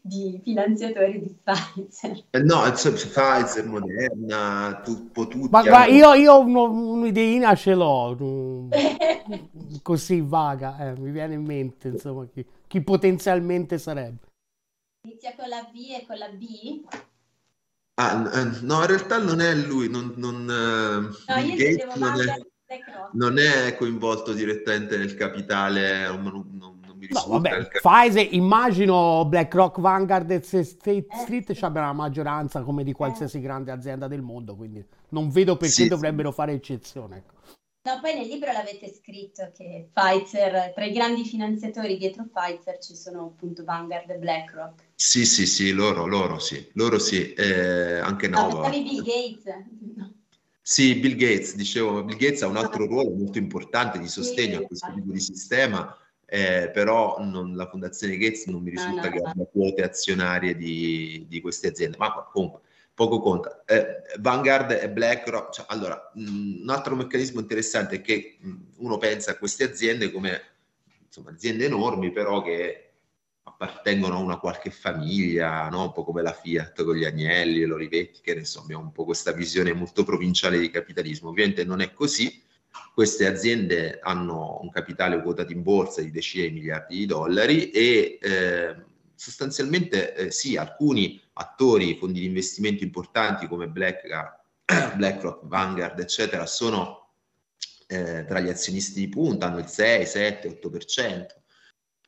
[0.00, 2.24] di finanziatori di Pfizer.
[2.30, 4.80] Eh no, Pfizer, Moderna,
[5.12, 5.48] po' tutti.
[5.50, 8.14] Ma guarda, io, io un'ideina ce l'ho,
[9.82, 14.32] così vaga, eh, mi viene in mente, insomma, chi, chi potenzialmente sarebbe.
[15.06, 16.84] Inizia con la V e con la B?
[17.96, 22.46] Ah, eh, no, in realtà non è lui, non, non, no, io Gates non è,
[23.12, 27.28] non è, coinvolto direttamente nel capitale, non, non, non mi risulta.
[27.28, 31.06] No, vabbè, Pfizer, immagino BlackRock, Vanguard e State eh.
[31.22, 31.58] Street eh.
[31.60, 33.42] abbiano la maggioranza come di qualsiasi eh.
[33.42, 36.34] grande azienda del mondo, quindi non vedo perché sì, dovrebbero sì.
[36.34, 37.16] fare eccezione.
[37.18, 37.34] Ecco.
[37.86, 42.96] No, poi nel libro l'avete scritto che Pfizer, tra i grandi finanziatori dietro Pfizer ci
[42.96, 44.84] sono appunto Vanguard e BlackRock.
[44.94, 48.26] Sì, sì, sì, loro, loro sì, loro sì, eh, anche.
[48.28, 49.44] No, Bill Gates.
[49.96, 50.14] No.
[50.62, 54.62] Sì, Bill Gates, dicevo, Bill Gates ha un altro ruolo molto importante di sostegno a
[54.62, 55.94] questo tipo di sistema,
[56.24, 60.56] eh, però non, la Fondazione Gates non mi risulta no, no, che abbia quote azionarie
[60.56, 62.62] di, di queste aziende, ma comunque
[62.94, 63.64] poco conta.
[63.66, 68.48] Eh, Vanguard e BlackRock, cioè, allora, mh, mm, un altro meccanismo interessante è che mh,
[68.48, 70.40] mm, uno pensa a queste aziende come
[71.04, 72.84] insomma, aziende enormi, però che
[73.42, 75.84] appartengono a una qualche famiglia, no?
[75.84, 79.04] un po' come la Fiat con gli Agnelli e l'Olivetti, che adesso abbiamo un po'
[79.04, 81.28] questa visione molto provinciale di capitalismo.
[81.28, 82.42] Ovviamente non è così.
[82.92, 88.18] Queste aziende hanno un capitale quotato in borsa di decine di miliardi di dollari e
[88.20, 88.74] eh,
[89.14, 94.42] sostanzialmente eh, sì, alcuni attori, fondi di investimento importanti come BlackRock,
[94.96, 97.12] BlackRock Vanguard, eccetera, sono
[97.86, 101.26] eh, tra gli azionisti di punta, hanno il 6, 7, 8%.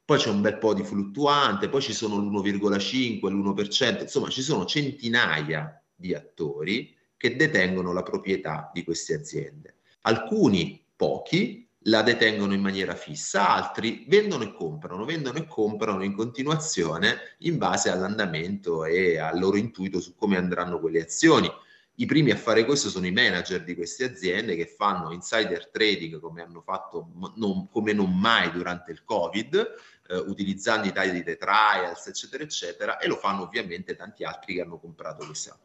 [0.05, 4.65] Poi c'è un bel po' di fluttuante, poi ci sono l'1,5, l'1%, insomma ci sono
[4.65, 9.79] centinaia di attori che detengono la proprietà di queste aziende.
[10.03, 16.15] Alcuni, pochi, la detengono in maniera fissa, altri vendono e comprano, vendono e comprano in
[16.15, 21.51] continuazione in base all'andamento e al loro intuito su come andranno quelle azioni.
[21.99, 26.21] I primi a fare questo sono i manager di queste aziende che fanno insider trading
[26.21, 29.55] come hanno fatto non, come non mai durante il Covid,
[30.09, 34.61] eh, utilizzando i tagli di trials, eccetera, eccetera, e lo fanno ovviamente tanti altri che
[34.61, 35.59] hanno comprato questa.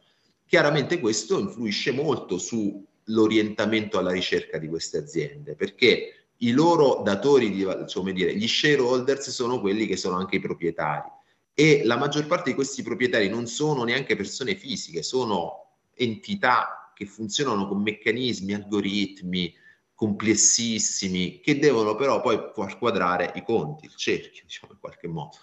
[0.46, 7.50] Chiaramente questo influisce molto su l'orientamento alla ricerca di queste aziende, perché i loro datori,
[7.50, 11.08] di, come dire, gli shareholders sono quelli che sono anche i proprietari.
[11.54, 17.06] E la maggior parte di questi proprietari non sono neanche persone fisiche, sono entità che
[17.06, 19.54] funzionano con meccanismi, algoritmi
[19.94, 25.36] complessissimi che devono però poi far quadrare i conti, il cerchio, diciamo in qualche modo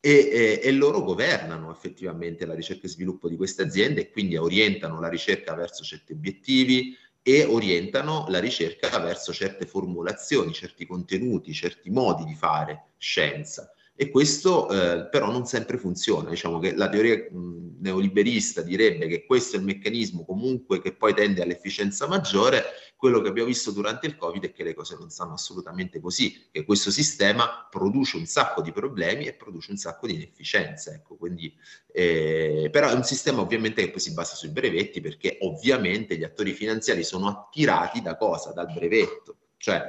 [0.00, 4.36] e, e, e, loro governano effettivamente la ricerca e sviluppo di queste aziende e quindi
[4.36, 11.52] orientano la ricerca verso certi obiettivi e orientano la ricerca verso certe formulazioni, certi contenuti,
[11.52, 13.72] certi modi di fare scienza.
[14.00, 16.30] E questo eh, però non sempre funziona.
[16.30, 21.14] Diciamo che la teoria mh, neoliberista direbbe che questo è il meccanismo comunque che poi
[21.14, 22.62] tende all'efficienza maggiore,
[22.98, 26.48] quello che abbiamo visto durante il Covid è che le cose non stanno assolutamente così,
[26.50, 30.94] che questo sistema produce un sacco di problemi e produce un sacco di inefficienze.
[30.94, 31.56] Ecco, quindi,
[31.92, 36.24] eh, però è un sistema ovviamente che poi si basa sui brevetti perché ovviamente gli
[36.24, 38.50] attori finanziari sono attirati da cosa?
[38.50, 39.36] Dal brevetto.
[39.58, 39.80] Cioè,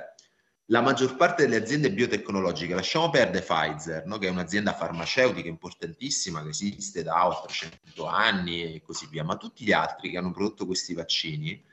[0.65, 4.19] la maggior parte delle aziende biotecnologiche, lasciamo perdere Pfizer, no?
[4.19, 9.35] che è un'azienda farmaceutica importantissima che esiste da oltre 100 anni e così via, ma
[9.35, 11.65] tutti gli altri che hanno prodotto questi vaccini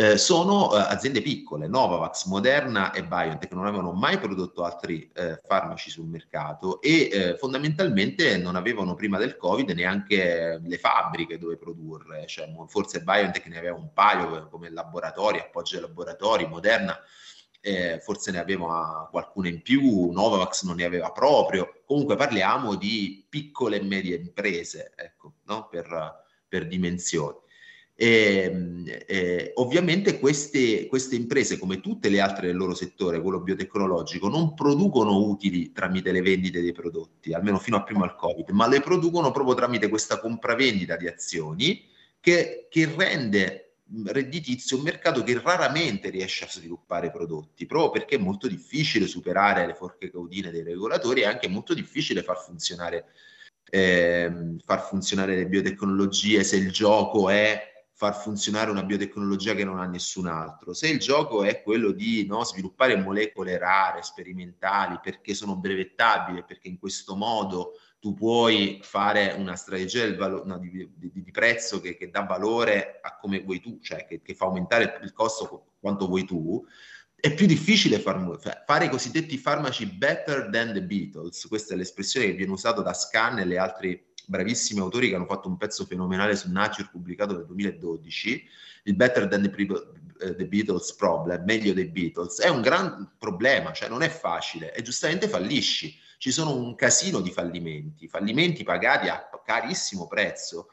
[0.00, 5.38] eh, sono eh, aziende piccole, Novavax, Moderna e BioNTech non avevano mai prodotto altri eh,
[5.44, 11.58] farmaci sul mercato e eh, fondamentalmente non avevano prima del Covid neanche le fabbriche dove
[11.58, 16.98] produrre, cioè, forse BioNTech ne aveva un paio come laboratori, appoggio ai laboratori, Moderna
[17.60, 23.26] eh, forse ne aveva qualcuna in più, Novavax non ne aveva proprio, comunque parliamo di
[23.28, 25.68] piccole e medie imprese, ecco, no?
[25.68, 27.36] per, per dimensioni.
[28.02, 33.40] E, ehm, eh, ovviamente queste, queste, imprese, come tutte le altre del loro settore, quello
[33.40, 38.48] biotecnologico, non producono utili tramite le vendite dei prodotti, almeno fino a prima al Covid,
[38.50, 41.84] ma le producono proprio tramite questa compravendita di azioni
[42.20, 43.74] che, che rende
[44.06, 49.66] redditizio un mercato che raramente riesce a sviluppare prodotti, proprio perché è molto difficile superare
[49.66, 53.08] le forche caudine dei regolatori e anche molto difficile far funzionare,
[53.68, 57.69] eh, far funzionare le biotecnologie se il gioco è
[58.00, 60.72] far funzionare una biotecnologia che non ha nessun altro.
[60.72, 66.68] Se il gioco è quello di no, sviluppare molecole rare, sperimentali, perché sono brevettabili, perché
[66.68, 71.98] in questo modo tu puoi fare una strategia valo- no, di, di, di, prezzo che,
[71.98, 76.06] che, dà valore a come vuoi tu, cioè che, che fa aumentare il costo quanto
[76.06, 76.66] vuoi tu,
[77.14, 82.28] è più difficile far, fare i cosiddetti farmaci better than the Beatles, questa è l'espressione
[82.28, 85.84] che viene usata da Scan e le altri bravissimi autori che hanno fatto un pezzo
[85.84, 88.44] fenomenale su Nature pubblicato nel 2012,
[88.84, 89.50] il better than the,
[90.20, 94.74] eh, the, Beatles problem, meglio dei Beatles, è un gran problema, cioè non è facile
[94.74, 95.98] e giustamente fallisci.
[96.18, 100.68] Ci sono un casino di fallimenti, fallimenti pagati a carissimo prezzo,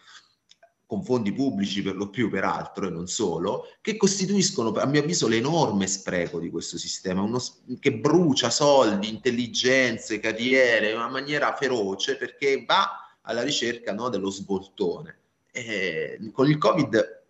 [0.88, 5.28] con fondi pubblici per lo più peraltro e non solo, che costituiscono a mio avviso
[5.28, 7.42] l'enorme spreco di questo sistema, uno,
[7.80, 14.30] che brucia soldi, intelligenze, carriere in una maniera feroce perché va alla ricerca no, dello
[14.30, 15.20] svoltone.
[15.52, 17.24] E con il Covid,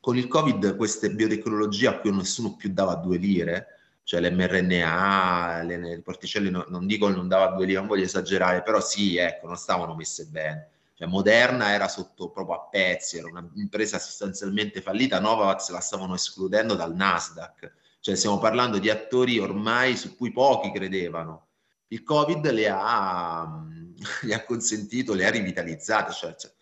[0.00, 3.66] con il Covid queste biotecnologie a cui nessuno più dava due lire,
[4.02, 8.62] cioè l'mRNA, le, le particelle, no, non dico non dava due lire, non voglio esagerare,
[8.62, 10.70] però sì, ecco, non stavano messe bene
[11.02, 16.74] cioè, Moderna era sotto proprio a pezzi, era un'impresa sostanzialmente fallita, Novavax la stavano escludendo
[16.74, 21.48] dal Nasdaq, cioè stiamo parlando di attori ormai su cui pochi credevano.
[21.88, 23.64] Il Covid le ha,
[24.22, 26.52] le ha consentito, le ha rivitalizzate, cioè, cioè,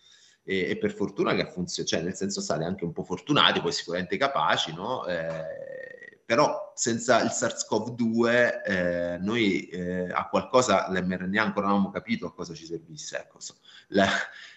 [0.43, 3.61] e, e, per fortuna che ha funzionato, cioè nel senso state anche un po' fortunati,
[3.61, 5.05] poi sicuramente capaci, no?
[5.05, 12.25] Eh, però senza il SARS-CoV-2 eh, noi eh, a qualcosa l'mRNA ancora non abbiamo capito
[12.25, 13.17] a cosa ci servisse.
[13.17, 13.55] Ecco, so
[13.87, 14.07] la,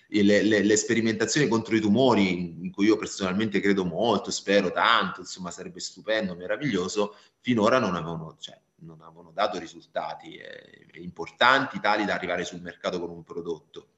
[0.06, 5.20] le, le, le, sperimentazioni contro i tumori, in cui io personalmente credo molto, spero tanto,
[5.20, 12.05] insomma sarebbe stupendo, meraviglioso, finora non avevano, cioè, non avevano dato risultati eh, importanti tali
[12.05, 13.89] da arrivare sul mercato con un prodotto.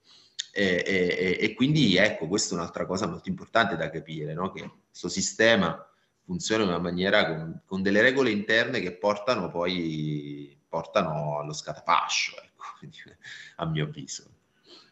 [0.53, 4.51] E, e, e, quindi ecco, questa è un'altra cosa molto importante da capire, no?
[4.53, 5.87] che questo sistema
[6.25, 12.37] funziona in una maniera con, con, delle regole interne che portano poi portano allo scatafascio,
[12.43, 12.65] ecco,
[13.57, 14.31] a mio avviso.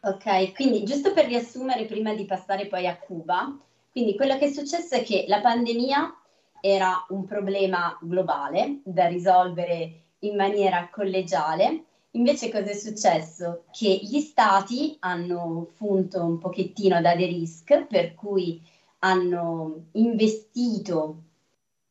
[0.03, 3.59] Ok, quindi giusto per riassumere prima di passare poi a Cuba,
[3.91, 6.24] quindi quello che è successo è che la pandemia
[6.67, 11.85] era un problema globale da risolvere in maniera collegiale.
[12.13, 13.65] Invece cosa è successo?
[13.71, 18.63] Che gli stati hanno funto un pochettino da de risk, per cui
[19.01, 21.25] hanno investito,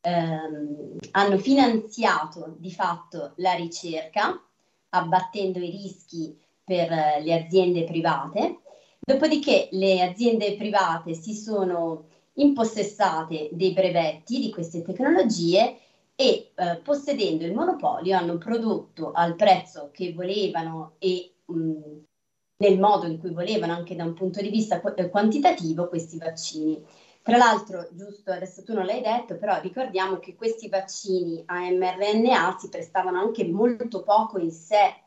[0.01, 4.41] ehm, hanno finanziato di fatto la ricerca,
[4.89, 6.89] abbattendo i rischi per
[7.21, 8.61] le aziende private,
[8.99, 12.05] dopodiché le aziende private si sono
[12.35, 15.77] impossessate dei brevetti di queste tecnologie
[16.15, 21.97] e eh, possedendo il monopolio hanno prodotto al prezzo che volevano e mh,
[22.57, 26.81] nel modo in cui volevano anche da un punto di vista qu- quantitativo questi vaccini.
[27.21, 32.55] Tra l'altro, giusto adesso tu non l'hai detto, però ricordiamo che questi vaccini a mRNA
[32.59, 35.01] si prestavano anche molto poco in sé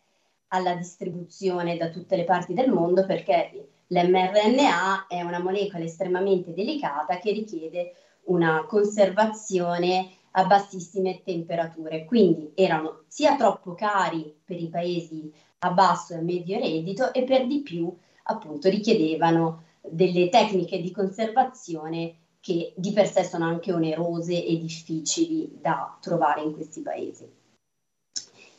[0.49, 7.19] alla distribuzione da tutte le parti del mondo perché l'mRNA è una molecola estremamente delicata
[7.19, 7.93] che richiede
[8.25, 16.15] una conservazione a bassissime temperature, quindi erano sia troppo cari per i paesi a basso
[16.15, 22.93] e medio reddito e per di più appunto richiedevano delle tecniche di conservazione che di
[22.93, 27.29] per sé sono anche onerose e difficili da trovare in questi paesi.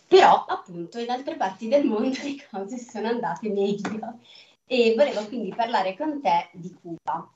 [0.08, 4.20] Però appunto in altre parti del mondo le cose sono andate meglio
[4.68, 7.32] e volevo quindi parlare con te di Cuba.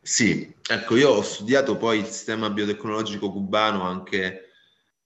[0.00, 4.50] Sì, ecco, io ho studiato poi il sistema biotecnologico cubano anche,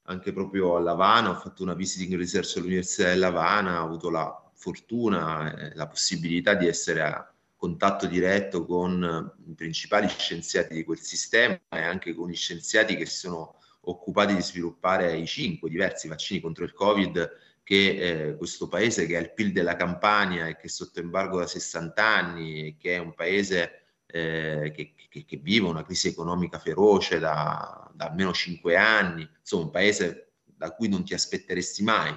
[0.04, 4.50] anche proprio a Lavana, ho fatto una visiting research all'Università di Lavana, ho avuto la
[4.54, 10.98] fortuna e la possibilità di essere a contatto diretto con i principali scienziati di quel
[10.98, 13.56] sistema e anche con gli scienziati che sono
[13.88, 17.30] occupati di sviluppare i cinque diversi vaccini contro il Covid
[17.66, 21.40] che eh, questo paese che è il PIL della Campania e che è sotto embargo
[21.40, 26.60] da 60 anni che è un paese eh, che, che, che, vive una crisi economica
[26.60, 32.16] feroce da, da, almeno 5 anni, insomma un paese da cui non ti aspetteresti mai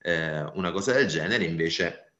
[0.00, 2.12] eh, una cosa del genere, invece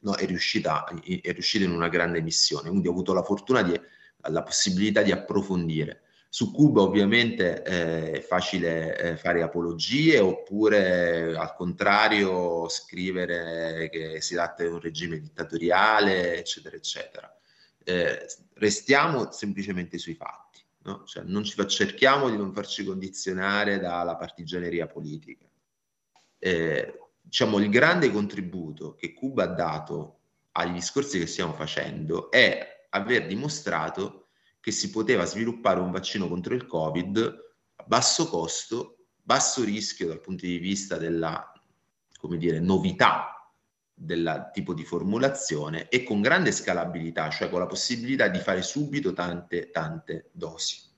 [0.00, 2.68] no, è, riuscita, è riuscita in una grande missione.
[2.68, 3.80] Quindi ho avuto la fortuna di
[4.28, 6.02] la possibilità di approfondire.
[6.32, 14.34] Su Cuba ovviamente eh, è facile eh, fare apologie oppure al contrario scrivere che si
[14.34, 17.36] tratta di un regime dittatoriale, eccetera, eccetera.
[17.82, 21.02] Eh, restiamo semplicemente sui fatti, no?
[21.04, 25.50] cioè, non ci fa, cerchiamo di non farci condizionare dalla partigianeria politica.
[26.38, 30.18] Eh, diciamo, il grande contributo che Cuba ha dato
[30.52, 34.29] agli discorsi che stiamo facendo è aver dimostrato
[34.60, 37.18] che si poteva sviluppare un vaccino contro il Covid
[37.76, 41.52] a basso costo, basso rischio dal punto di vista della,
[42.18, 43.40] come dire, novità
[43.94, 49.12] del tipo di formulazione e con grande scalabilità, cioè con la possibilità di fare subito
[49.12, 50.88] tante, tante dosi.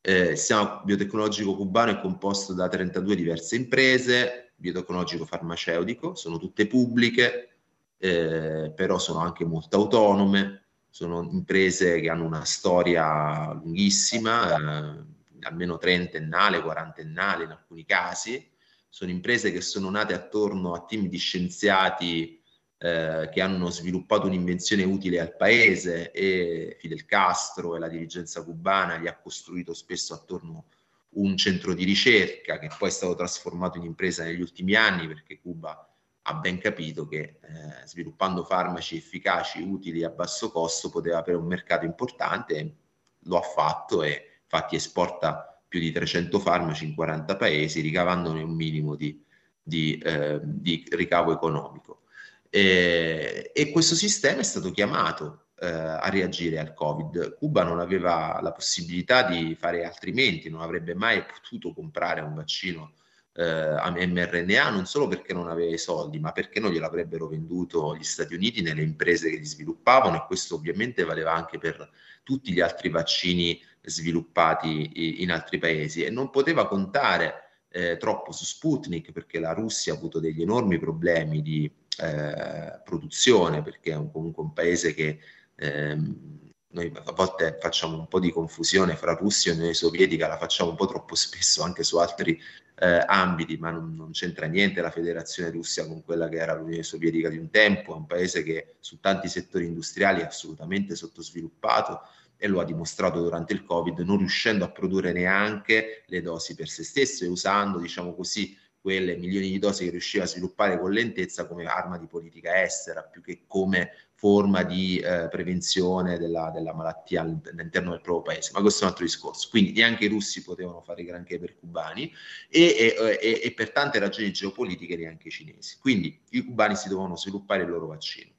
[0.00, 6.68] Eh, il sistema biotecnologico cubano è composto da 32 diverse imprese, biotecnologico farmaceutico, sono tutte
[6.68, 7.56] pubbliche,
[7.98, 10.65] eh, però sono anche molto autonome,
[10.96, 15.04] sono imprese che hanno una storia lunghissima, eh,
[15.42, 18.48] almeno trentennale, quarantennale in alcuni casi,
[18.88, 22.40] sono imprese che sono nate attorno a team di scienziati
[22.78, 28.96] eh, che hanno sviluppato un'invenzione utile al paese e Fidel Castro e la dirigenza cubana
[28.96, 30.68] gli ha costruito spesso attorno
[31.16, 35.40] un centro di ricerca che poi è stato trasformato in impresa negli ultimi anni perché
[35.42, 35.94] Cuba
[36.28, 41.46] ha ben capito che eh, sviluppando farmaci efficaci, utili a basso costo, poteva avere un
[41.46, 42.74] mercato importante,
[43.20, 48.54] lo ha fatto e infatti esporta più di 300 farmaci in 40 paesi, ricavandone un
[48.54, 49.24] minimo di,
[49.62, 52.02] di, eh, di ricavo economico.
[52.50, 57.36] E, e, questo sistema è stato chiamato eh, a reagire al Covid.
[57.36, 62.92] Cuba non aveva la possibilità di fare altrimenti, non avrebbe mai potuto comprare un vaccino
[63.36, 68.02] eh, mRNA non solo perché non aveva i soldi, ma perché non gliel'avrebbero venduto gli
[68.02, 71.88] Stati Uniti nelle imprese che li sviluppavano e questo ovviamente valeva anche per
[72.22, 76.02] tutti gli altri vaccini sviluppati in altri paesi.
[76.02, 80.78] E non poteva contare eh, troppo su Sputnik perché la Russia ha avuto degli enormi
[80.78, 85.18] problemi di eh, produzione perché è un, comunque un paese che
[85.56, 90.36] ehm, noi a volte facciamo un po' di confusione fra Russia e Unione Sovietica, la
[90.36, 92.38] facciamo un po' troppo spesso anche su altri
[92.78, 96.82] eh, ambiti, ma non, non, c'entra niente la Federazione Russia con quella che era l'Unione
[96.82, 102.00] Sovietica di un tempo, è un paese che su tanti settori industriali è assolutamente sottosviluppato
[102.36, 106.68] e lo ha dimostrato durante il Covid, non riuscendo a produrre neanche le dosi per
[106.68, 110.92] se stesso e usando, diciamo così, quelle milioni di dosi che riusciva a sviluppare con
[110.92, 116.72] lentezza come arma di politica estera, più che come forma di eh, prevenzione della, della,
[116.72, 119.48] malattia all'interno del proprio paese, ma questo è un altro discorso.
[119.50, 122.10] Quindi neanche i russi potevano fare granché per cubani
[122.48, 125.78] e, e, e, e, per tante ragioni geopolitiche neanche i cinesi.
[125.78, 128.30] Quindi i cubani si dovevano sviluppare il loro vaccino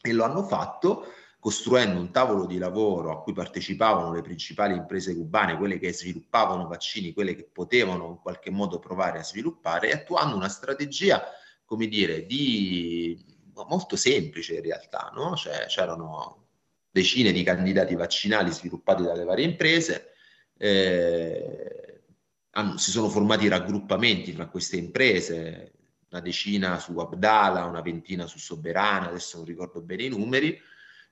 [0.00, 1.06] e lo hanno fatto
[1.40, 6.68] costruendo un tavolo di lavoro a cui partecipavano le principali imprese cubane, quelle che sviluppavano
[6.68, 11.20] vaccini, quelle che potevano in qualche modo provare a sviluppare e attuando una strategia,
[11.64, 15.36] come dire, di molto semplice in realtà, no?
[15.36, 16.46] Cioè, c'erano
[16.90, 20.12] decine di candidati vaccinali sviluppati dalle varie imprese,
[20.58, 22.02] eh,
[22.50, 25.72] hanno, si sono formati raggruppamenti tra queste imprese,
[26.10, 30.60] una decina su Abdala, una ventina su Soberana, adesso non ricordo bene i numeri,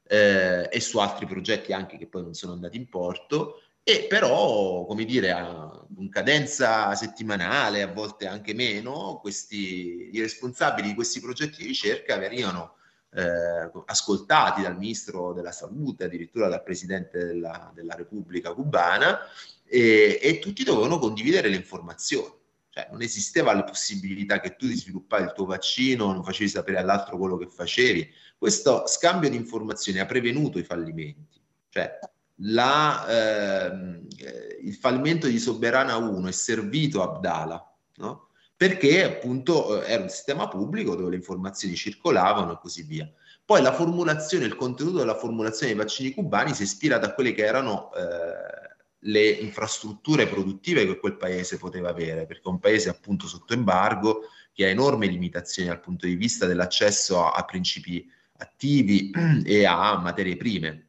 [0.08, 4.84] eh, e su altri progetti anche che poi non sono andati in porto, e però,
[4.84, 11.20] come dire, a in cadenza settimanale, a volte anche meno, questi, i responsabili di questi
[11.20, 12.76] progetti di ricerca venivano
[13.10, 19.20] eh, ascoltati dal ministro della salute, addirittura dal presidente della, della Repubblica cubana,
[19.64, 22.36] e, e, tutti dovevano condividere le informazioni.
[22.70, 26.78] Cioè, non esisteva la possibilità che tu di sviluppare il tuo vaccino, non facevi sapere
[26.78, 28.08] all'altro quello che facevi.
[28.36, 31.40] Questo scambio di informazioni ha prevenuto i fallimenti.
[31.70, 31.98] Cioè,
[32.40, 38.28] la, ehm, eh, il fallimento di Soberana 1 è servito a Abdala, no?
[38.56, 43.10] perché appunto eh, era un sistema pubblico dove le informazioni circolavano e così via.
[43.44, 47.44] Poi la formulazione, il contenuto della formulazione dei vaccini cubani si ispira a quelle che
[47.44, 48.66] erano eh,
[49.02, 54.24] le infrastrutture produttive che quel paese poteva avere, perché è un paese appunto sotto embargo
[54.52, 58.06] che ha enormi limitazioni dal punto di vista dell'accesso a, a principi
[58.38, 59.10] attivi
[59.44, 60.87] e a materie prime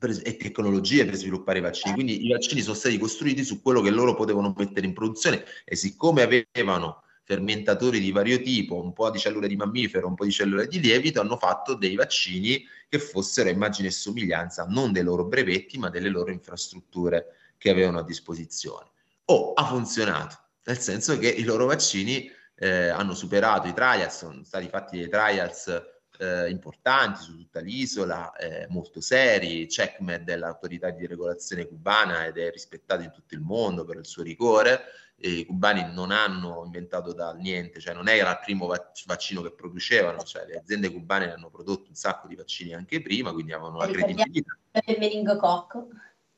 [0.00, 1.94] e tecnologie per sviluppare i vaccini.
[1.94, 5.74] Quindi i vaccini sono stati costruiti su quello che loro potevano mettere in produzione e
[5.74, 10.30] siccome avevano fermentatori di vario tipo, un po' di cellule di mammifero, un po' di
[10.30, 15.26] cellule di lievito, hanno fatto dei vaccini che fossero immagine e somiglianza non dei loro
[15.26, 18.86] brevetti, ma delle loro infrastrutture che avevano a disposizione.
[19.26, 24.16] O oh, ha funzionato, nel senso che i loro vaccini eh, hanno superato i trials,
[24.16, 25.70] sono stati fatti dei trials
[26.18, 29.68] eh, importanti su tutta l'isola, eh, molto seri.
[29.68, 34.06] CECMED è l'autorità di regolazione cubana ed è rispettata in tutto il mondo per il
[34.06, 34.80] suo rigore.
[35.20, 39.52] I cubani non hanno inventato da niente, cioè non era il primo vac- vaccino che
[39.52, 43.78] producevano, cioè le aziende cubane hanno prodotto un sacco di vaccini anche prima, quindi avevano
[43.78, 44.56] la credibilità.
[44.86, 45.88] Il meningococco.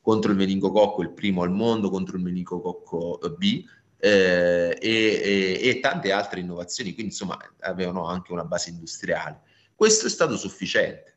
[0.00, 3.64] Contro il meningococco, il primo al mondo, contro il meningococco B.
[4.02, 9.42] Eh, e, e, e, tante altre innovazioni, quindi insomma avevano anche una base industriale.
[9.80, 11.16] Questo è stato sufficiente.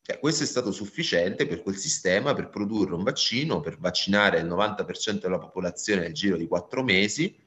[0.00, 4.46] Cioè, questo è stato sufficiente per quel sistema per produrre un vaccino, per vaccinare il
[4.46, 7.38] 90% della popolazione nel giro di quattro mesi.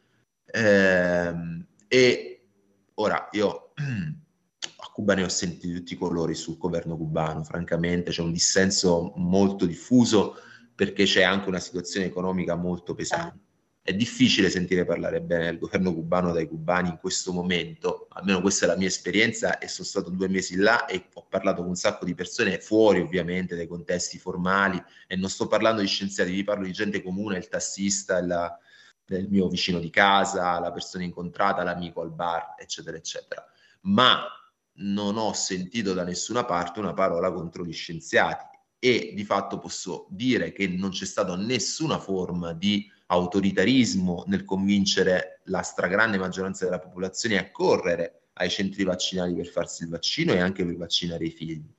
[0.46, 2.48] Ehm, e
[2.94, 8.22] ora io a Cuba ne ho sentiti tutti i colori sul governo cubano, francamente c'è
[8.22, 10.36] un dissenso molto diffuso
[10.76, 13.51] perché c'è anche una situazione economica molto pesante.
[13.84, 18.66] È difficile sentire parlare bene del governo cubano dai cubani in questo momento, almeno questa
[18.66, 21.76] è la mia esperienza e sono stato due mesi là e ho parlato con un
[21.76, 24.82] sacco di persone fuori ovviamente dai contesti formali.
[25.08, 28.56] E non sto parlando di scienziati, vi parlo di gente comune, il tassista, la,
[29.08, 33.44] il mio vicino di casa, la persona incontrata, l'amico al bar, eccetera, eccetera.
[33.82, 34.28] Ma
[34.74, 38.46] non ho sentito da nessuna parte una parola contro gli scienziati.
[38.78, 45.42] E di fatto posso dire che non c'è stata nessuna forma di autoritarismo nel convincere
[45.46, 50.40] la stragrande maggioranza della popolazione a correre ai centri vaccinali per farsi il vaccino e
[50.40, 51.70] anche per vaccinare i figli.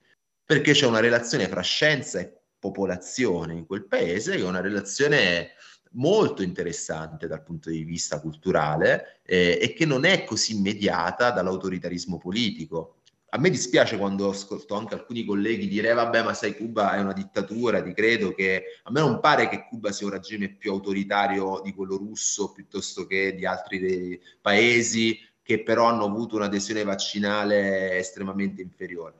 [0.45, 5.51] Perché c'è una relazione fra scienza e popolazione in quel paese che è una relazione
[5.93, 12.19] molto interessante dal punto di vista culturale eh, e che non è così mediata dall'autoritarismo
[12.19, 13.01] politico
[13.35, 16.99] a me dispiace quando ascolto anche alcuni colleghi dire eh, vabbè ma sai Cuba è
[16.99, 20.71] una dittatura, ti credo che a me non pare che Cuba sia un regime più
[20.71, 27.97] autoritario di quello russo piuttosto che di altri paesi che però hanno avuto un'adesione vaccinale
[27.97, 29.15] estremamente inferiore.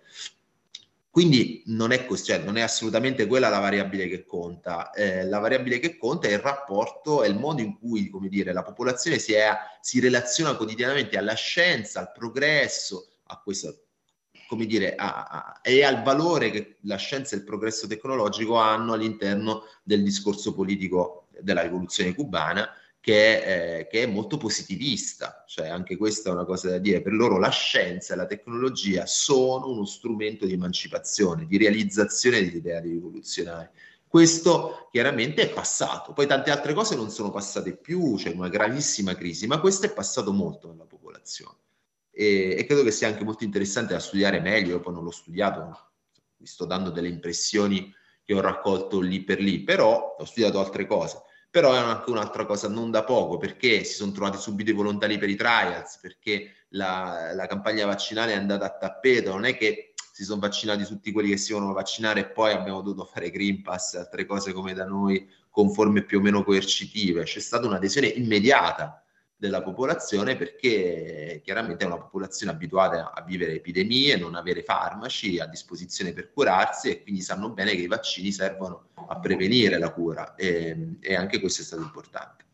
[1.10, 4.92] Quindi non è, così, cioè, non è assolutamente quella la variabile che conta.
[4.92, 8.54] Eh, la variabile che conta è il rapporto, è il modo in cui come dire,
[8.54, 9.52] la popolazione si, è,
[9.82, 13.83] si relaziona quotidianamente alla scienza, al progresso, a questo
[14.48, 18.94] come dire, a, a, e al valore che la scienza e il progresso tecnologico hanno
[18.94, 22.70] all'interno del discorso politico della rivoluzione cubana,
[23.00, 27.02] che è, eh, che è, molto positivista, cioè anche questa è una cosa da dire,
[27.02, 32.56] per loro la scienza e la tecnologia sono uno strumento di emancipazione, di realizzazione degli
[32.56, 33.68] ideali rivoluzionari.
[34.08, 39.16] Questo chiaramente è passato, poi tante altre cose non sono passate più, c'è una gravissima
[39.16, 41.58] crisi, ma questo è passato molto nella popolazione
[42.14, 45.12] e, e, credo che sia anche molto interessante da studiare meglio, io poi non l'ho
[45.12, 45.92] studiato,
[46.38, 47.92] vi sto dando delle impressioni
[48.24, 51.22] che ho raccolto lì per lì, però ho studiato altre cose.
[51.50, 55.18] Però è anche un'altra cosa non da poco, perché si sono trovati subito i volontari
[55.18, 59.94] per i trials, perché la, la campagna vaccinale è andata a tappeto, non è che
[60.14, 63.64] si sono vaccinati tutti quelli che si devono vaccinare e poi abbiamo dovuto fare Green
[63.64, 67.24] Pass e altre cose come da noi con forme più o meno coercitive.
[67.24, 69.03] C'è stata un'adesione immediata
[69.44, 75.48] della popolazione perché chiaramente è una popolazione abituata a vivere epidemie, non avere farmaci a
[75.48, 80.36] disposizione per curarsi e quindi sanno bene che i vaccini servono a prevenire la cura
[80.36, 82.46] e, e anche questo è stato importante.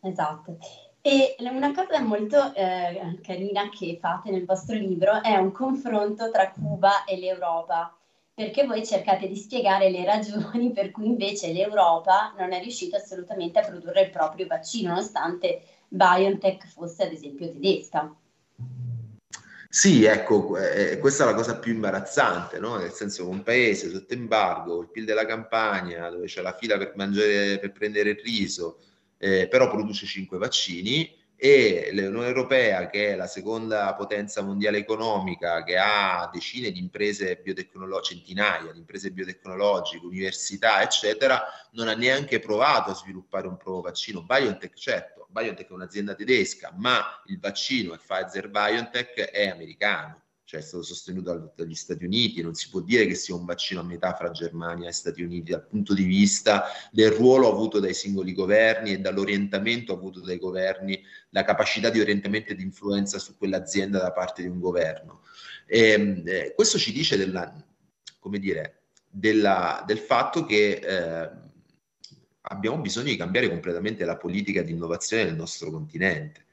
[0.00, 0.58] Esatto.
[1.00, 6.50] E una cosa molto eh, carina che fate nel vostro libro è un confronto tra
[6.50, 7.96] Cuba e l'Europa
[8.40, 13.58] perché voi cercate di spiegare le ragioni per cui invece l'Europa non è riuscita assolutamente
[13.58, 18.10] a produrre il proprio vaccino, nonostante BioNTech fosse ad esempio tedesca.
[19.68, 22.78] Sì, ecco, eh, questa è la cosa più imbarazzante, no?
[22.78, 26.78] nel senso che un paese sotto embargo, il PIL della campagna, dove c'è la fila
[26.78, 28.78] per, mangiare, per prendere il riso,
[29.18, 35.64] eh, però produce 5 vaccini, e l'Unione Europea, che è la seconda potenza mondiale economica,
[35.64, 42.40] che ha decine di imprese biotecnologiche, centinaia di imprese biotecnologiche, università, eccetera, non ha neanche
[42.40, 44.22] provato a sviluppare un nuovo vaccino.
[44.22, 50.19] BioNTech, certo, BioNTech è un'azienda tedesca, ma il vaccino, il Pfizer BioNTech, è americano
[50.50, 53.82] cioè è stato sostenuto dagli Stati Uniti, non si può dire che sia un vaccino
[53.82, 57.94] a metà fra Germania e Stati Uniti dal punto di vista del ruolo avuto dai
[57.94, 63.36] singoli governi e dall'orientamento avuto dai governi, la capacità di orientamento e di influenza su
[63.36, 65.22] quell'azienda da parte di un governo.
[65.66, 67.54] E, ehm, eh, questo ci dice della,
[68.20, 71.30] dire, della, del fatto che eh,
[72.40, 76.46] abbiamo bisogno di cambiare completamente la politica di innovazione del nostro continente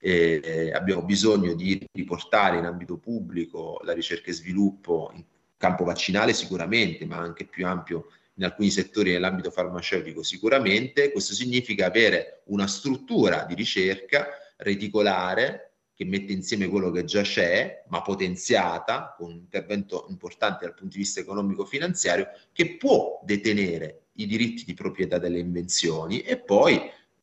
[0.00, 5.24] eh, abbiamo bisogno di riportare in ambito pubblico la ricerca e sviluppo in
[5.56, 11.10] campo vaccinale sicuramente, ma anche più ampio in alcuni settori nell'ambito farmaceutico sicuramente.
[11.10, 14.28] Questo significa avere una struttura di ricerca
[14.58, 15.64] reticolare
[15.98, 20.92] che mette insieme quello che già c'è, ma potenziata, con un intervento importante dal punto
[20.92, 26.80] di vista economico-finanziario, che può detenere i diritti di proprietà delle invenzioni e poi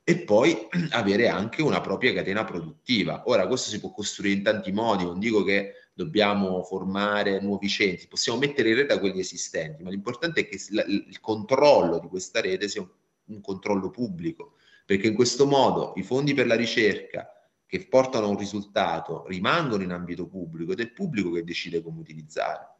[0.08, 3.24] e poi avere anche una propria catena produttiva.
[3.26, 8.08] Ora, questo si può costruire in tanti modi, non dico che dobbiamo formare nuovi centri,
[8.08, 12.68] possiamo mettere in rete quelli esistenti, ma l'importante è che il controllo di questa rete
[12.68, 12.90] sia un,
[13.26, 14.54] un controllo pubblico,
[14.86, 17.28] perché in questo modo i fondi per la ricerca
[17.66, 21.82] che portano a un risultato rimangono in ambito pubblico ed è il pubblico che decide
[21.82, 22.76] come utilizzare.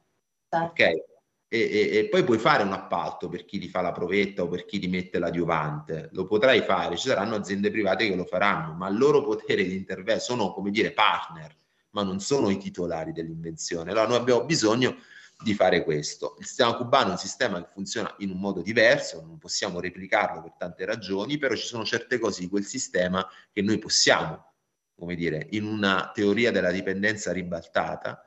[0.48, 0.84] Certo.
[0.84, 1.15] Ok?
[1.48, 4.48] E, e, e, poi puoi fare un appalto per chi ti fa la provetta o
[4.48, 8.74] per chi ti mette l'adiuvante, lo potrai fare, ci saranno aziende private che lo faranno,
[8.74, 11.56] ma il loro potere di intervento sono come dire partner,
[11.92, 13.92] ma non sono i titolari dell'invenzione.
[13.92, 14.98] Allora noi abbiamo bisogno
[15.42, 16.36] di fare questo.
[16.40, 20.42] Il sistema cubano è un sistema che funziona in un modo diverso, non possiamo replicarlo
[20.42, 24.54] per tante ragioni, però ci sono certe cose di quel sistema che noi possiamo,
[24.96, 28.22] come dire, in una teoria della dipendenza ribaltata,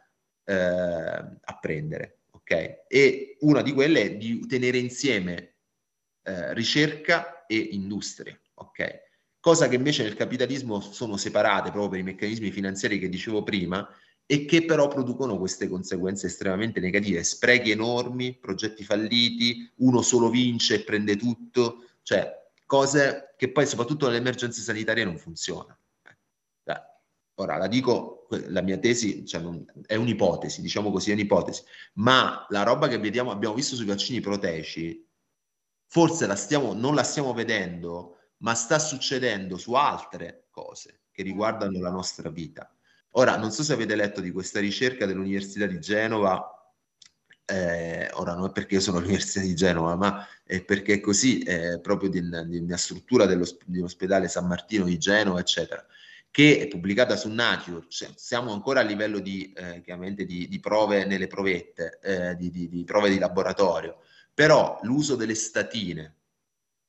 [0.45, 2.18] eh, apprendere.
[2.51, 2.85] Okay?
[2.89, 5.57] E una di quelle è di tenere insieme
[6.23, 8.39] eh, ricerca e industria.
[8.55, 9.01] Okay?
[9.39, 13.87] Cosa che invece nel capitalismo sono separate proprio per i meccanismi finanziari che dicevo prima
[14.25, 20.77] e che però producono queste conseguenze estremamente negative, sprechi enormi, progetti falliti, uno solo vince
[20.77, 22.35] e prende tutto, cioè
[22.67, 25.79] cose che poi soprattutto nelle emergenze sanitarie non funzionano.
[27.41, 28.18] Ora, la dico,
[28.49, 31.63] la mia tesi cioè non, è un'ipotesi, diciamo così, è un'ipotesi,
[31.95, 35.07] ma la roba che vediamo, abbiamo visto sui vaccini proteici,
[35.87, 41.81] forse la stiamo, non la stiamo vedendo, ma sta succedendo su altre cose che riguardano
[41.81, 42.71] la nostra vita.
[43.13, 46.53] Ora, non so se avete letto di questa ricerca dell'Università di Genova,
[47.47, 51.41] eh, ora non è perché io sono all'Università di Genova, ma è perché è così,
[51.41, 55.85] è proprio di, di una struttura dell'ospedale San Martino di Genova, eccetera
[56.39, 59.83] che è pubblicata su Nature, cioè, siamo ancora a livello di, eh,
[60.15, 63.97] di, di prove nelle provette, eh, di, di, prove di laboratorio,
[64.33, 66.19] però l'uso delle statine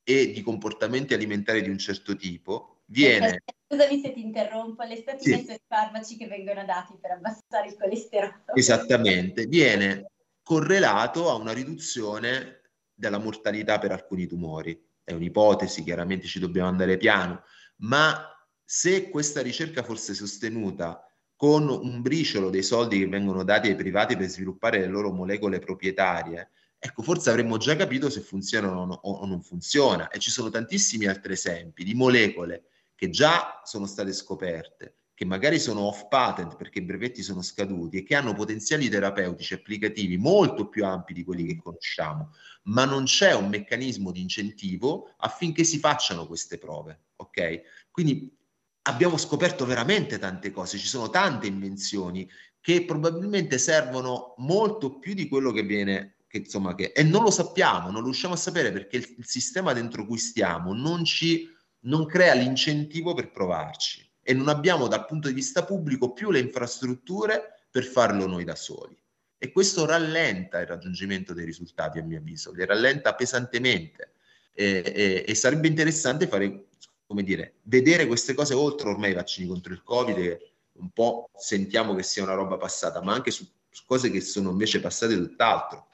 [0.04, 3.41] e di comportamenti alimentari di un certo tipo viene...
[3.68, 5.43] Scusami se ti interrompo, le statine sì.
[5.45, 8.54] sono i farmaci che vengono dati per abbassare il colesterolo.
[8.54, 10.12] Esattamente, viene
[10.43, 14.80] correlato a una riduzione della mortalità per alcuni tumori.
[15.04, 17.41] È un'ipotesi, chiaramente ci dobbiamo andare piano,
[17.78, 18.36] ma
[18.72, 21.03] se questa ricerca fosse sostenuta
[21.36, 25.57] con un briciolo dei soldi che vengono dati ai privati per sviluppare le loro molecole
[25.57, 30.09] proprietarie, ecco, forse avremmo già capito se funzionano o non funziona.
[30.09, 35.57] E ci sono tantissimi altri esempi di molecole che già sono state scoperte, che magari
[35.57, 40.70] sono off patent perché i brevetti sono scaduti e che hanno potenziali terapeutici applicativi molto
[40.70, 45.80] più ampi di quelli che conosciamo, ma non c'è un meccanismo di incentivo affinché si
[45.80, 47.61] facciano queste prove, ok?
[47.89, 48.38] Quindi
[48.84, 52.30] abbiamo scoperto veramente tante cose, ci sono tante invenzioni
[52.62, 57.32] che probabilmente servono molto più di quello che viene, che, insomma, che, e non lo
[57.32, 62.06] sappiamo, non riusciamo a sapere perché il, il sistema dentro cui stiamo non ci non
[62.06, 67.62] crea l'incentivo per provarci e non abbiamo dal punto di vista pubblico più le infrastrutture
[67.70, 68.98] per farlo noi da soli.
[69.38, 74.14] E questo rallenta il raggiungimento dei risultati, a mio avviso, li rallenta pesantemente.
[74.54, 76.66] E, e, e sarebbe interessante fare
[77.10, 81.32] come dire, vedere queste cose oltre ormai i vaccini contro il Covid, che un po'
[81.34, 85.16] sentiamo che sia una roba passata, ma anche su, su cose che sono invece passate
[85.16, 85.88] tutt'altro,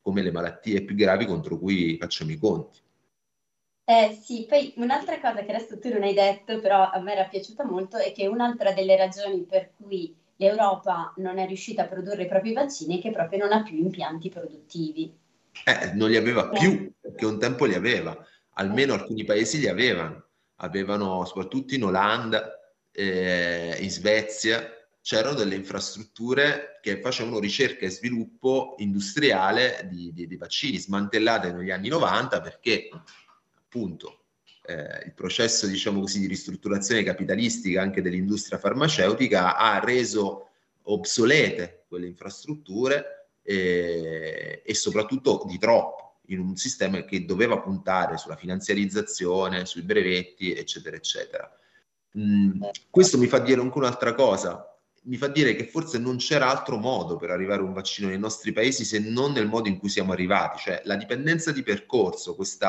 [0.00, 2.78] come le malattie più gravi contro cui facciamo i conti.
[3.84, 7.28] Eh sì, poi un'altra cosa che adesso tu non hai detto, però a me era
[7.28, 12.22] piaciuta molto, è che un'altra delle ragioni per cui l'Europa non è riuscita a produrre
[12.22, 15.14] i propri vaccini è che proprio non ha più impianti produttivi.
[15.66, 16.58] Eh, non li aveva eh.
[16.58, 18.16] più, perché un tempo li aveva,
[18.54, 20.23] almeno alcuni paesi li avevano
[20.64, 22.58] avevano soprattutto in Olanda,
[22.90, 24.68] eh, in Svezia,
[25.00, 31.70] c'erano delle infrastrutture che facevano ricerca e sviluppo industriale di, di, di vaccini, smantellate negli
[31.70, 32.88] anni 90 perché
[33.54, 34.24] appunto
[34.66, 40.48] eh, il processo diciamo così, di ristrutturazione capitalistica anche dell'industria farmaceutica ha reso
[40.84, 48.36] obsolete quelle infrastrutture e, e soprattutto di troppo in un sistema che doveva puntare sulla
[48.36, 51.58] finanziarizzazione, sui brevetti, eccetera, eccetera.
[52.18, 54.74] Mm, questo mi fa dire anche un'altra cosa,
[55.06, 58.18] mi fa dire che forse non c'era altro modo per arrivare a un vaccino nei
[58.18, 62.34] nostri paesi se non nel modo in cui siamo arrivati, cioè la dipendenza di percorso,
[62.34, 62.68] questo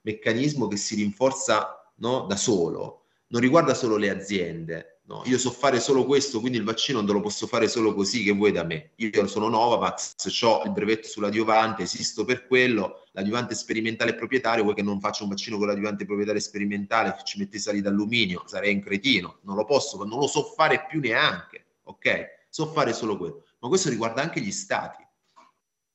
[0.00, 5.52] meccanismo che si rinforza no, da solo, non riguarda solo le aziende, No, io so
[5.52, 8.50] fare solo questo, quindi il vaccino non te lo posso fare solo così che vuoi
[8.50, 8.90] da me.
[8.96, 14.74] Io sono Novavax, ho il brevetto sull'adiovante, esisto per quello, l'adiovante sperimentale e proprietario, vuoi
[14.74, 18.74] che non faccia un vaccino con l'adiovante proprietario sperimentale, che ci metti sali d'alluminio, sarei
[18.74, 22.48] un cretino, non lo posso, non lo so fare più neanche, ok?
[22.48, 23.44] So fare solo quello.
[23.60, 25.06] Ma questo riguarda anche gli stati.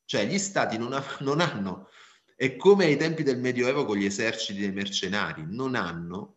[0.06, 1.88] Cioè gli stati non, ha, non hanno,
[2.34, 6.36] è come ai tempi del Medioevo con gli eserciti dei mercenari, non hanno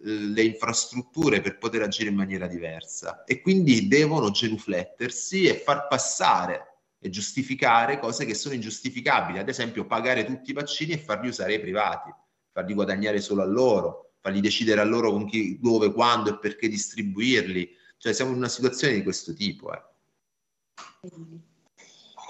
[0.00, 6.68] le infrastrutture per poter agire in maniera diversa e quindi devono genuflettersi e far passare
[7.00, 11.54] e giustificare cose che sono ingiustificabili, ad esempio pagare tutti i vaccini e farli usare
[11.54, 12.12] ai privati,
[12.52, 16.68] farli guadagnare solo a loro, farli decidere a loro con chi, dove, quando e perché
[16.68, 19.72] distribuirli, cioè siamo in una situazione di questo tipo.
[19.72, 19.82] Eh.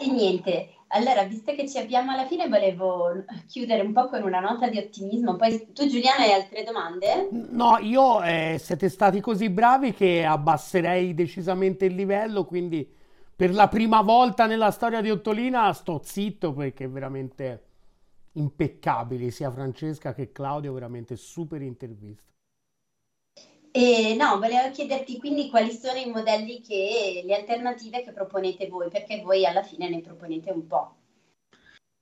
[0.00, 4.40] E niente, allora, visto che ci abbiamo alla fine, volevo chiudere un po' con una
[4.40, 5.36] nota di ottimismo.
[5.36, 7.28] Poi tu, Giuliano, hai altre domande?
[7.30, 12.90] No, io eh, siete stati così bravi che abbasserei decisamente il livello, quindi
[13.36, 17.64] per la prima volta nella storia di Ottolina sto zitto perché veramente
[18.32, 22.32] impeccabili sia Francesca che Claudio, veramente super intervista.
[23.80, 28.88] E no, volevo chiederti quindi quali sono i modelli che, le alternative che proponete voi,
[28.88, 30.96] perché voi alla fine ne proponete un po'.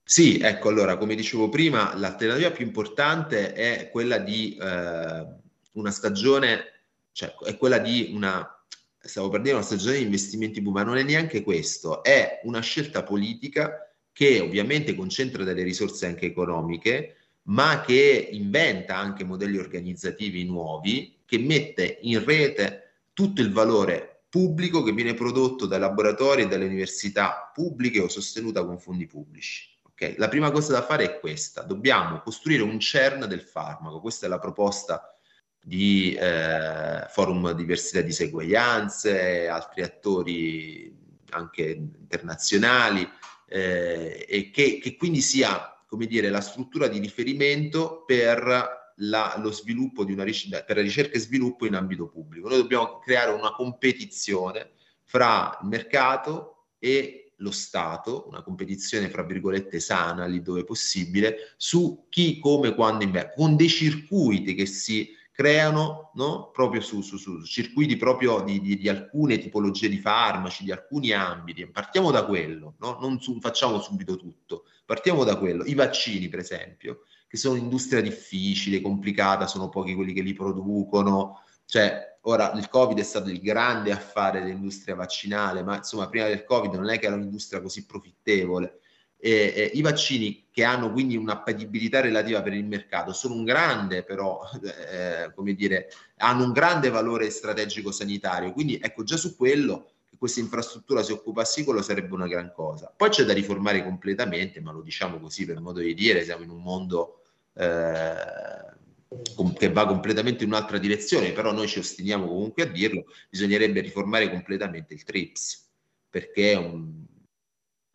[0.03, 5.27] Sì, ecco, allora, come dicevo prima, l'alternativa più importante è quella di eh,
[5.73, 8.65] una stagione, cioè è quella di una,
[8.99, 13.03] stavo per dire una stagione di investimenti ma non è neanche questo, è una scelta
[13.03, 17.17] politica che ovviamente concentra delle risorse anche economiche,
[17.49, 24.83] ma che inventa anche modelli organizzativi nuovi, che mette in rete tutto il valore pubblico
[24.83, 29.75] che viene prodotto dai laboratori e dalle università pubbliche o sostenuta con fondi pubblici.
[29.83, 30.15] Okay?
[30.19, 34.29] La prima cosa da fare è questa, dobbiamo costruire un CERN del farmaco, questa è
[34.29, 35.17] la proposta
[35.63, 40.95] di eh, Forum Diversità e Diseguaglianze, altri attori
[41.31, 43.09] anche internazionali,
[43.49, 49.51] eh, e che, che, quindi sia, come dire, la struttura di riferimento per la, lo
[49.51, 52.49] sviluppo di una ricerca, per la ricerca e sviluppo in ambito pubblico.
[52.49, 54.73] Noi dobbiamo creare una competizione
[55.03, 62.07] fra il mercato e lo Stato, una competizione fra virgolette sana lì dove possibile, su
[62.09, 66.51] chi, come, quando investe, con dei circuiti che si creano no?
[66.51, 71.13] proprio su, su, su, circuiti proprio di, di, di, alcune tipologie di farmaci, di alcuni
[71.13, 71.67] ambiti.
[71.67, 72.97] Partiamo da quello, no?
[73.01, 75.65] non su, facciamo subito tutto, partiamo da quello.
[75.67, 77.03] I vaccini, per esempio,
[77.37, 81.43] che sono un'industria difficile, complicata, sono pochi quelli che li producono.
[81.65, 86.45] Cioè, ora il Covid è stato il grande affare dell'industria vaccinale, ma insomma, prima del
[86.45, 88.81] Covid non è che era un'industria così profittevole
[89.19, 94.05] eh, eh, I vaccini che hanno quindi un'appetibilità relativa per il mercato sono un grande,
[94.05, 98.53] però, eh, come dire, hanno un grande valore strategico sanitario.
[98.53, 102.93] Quindi ecco, già su quello che questa infrastruttura si occupasse quello sarebbe una gran cosa.
[102.95, 106.51] Poi c'è da riformare completamente, ma lo diciamo così per modo di dire, siamo in
[106.51, 107.23] un mondo
[107.57, 113.81] eh, che va completamente in un'altra direzione, però noi ci ostiniamo comunque a dirlo, bisognerebbe
[113.81, 115.69] riformare completamente il TRIPS,
[116.11, 117.05] perché è un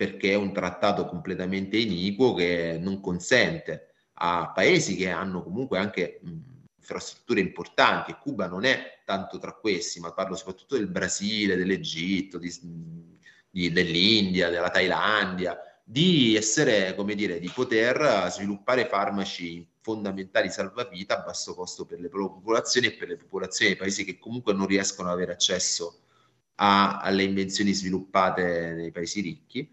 [0.02, 6.20] perché è un trattato completamente iniquo che non consente a paesi che hanno comunque anche
[6.24, 6.30] mh,
[6.80, 12.40] infrastrutture importanti, e Cuba non è tanto tra questi, ma parlo soprattutto del Brasile, dell'Egitto,
[12.40, 12.52] di,
[13.48, 15.60] di, dell'India, della Thailandia,
[15.92, 22.08] di essere, come dire, di poter sviluppare farmaci fondamentali salvavita a basso costo per le
[22.08, 26.00] popolazioni e per le popolazioni dei paesi che comunque non riescono ad avere accesso
[26.56, 29.70] a, alle invenzioni sviluppate nei paesi ricchi.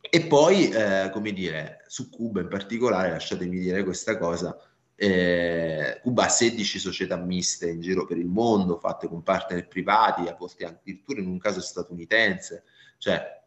[0.00, 4.56] E poi, eh, come dire, su Cuba in particolare, lasciatemi dire questa cosa,
[4.94, 10.28] eh, Cuba ha 16 società miste in giro per il mondo, fatte con partner privati,
[10.28, 12.64] a volte addirittura in un caso statunitense,
[12.96, 13.42] cioè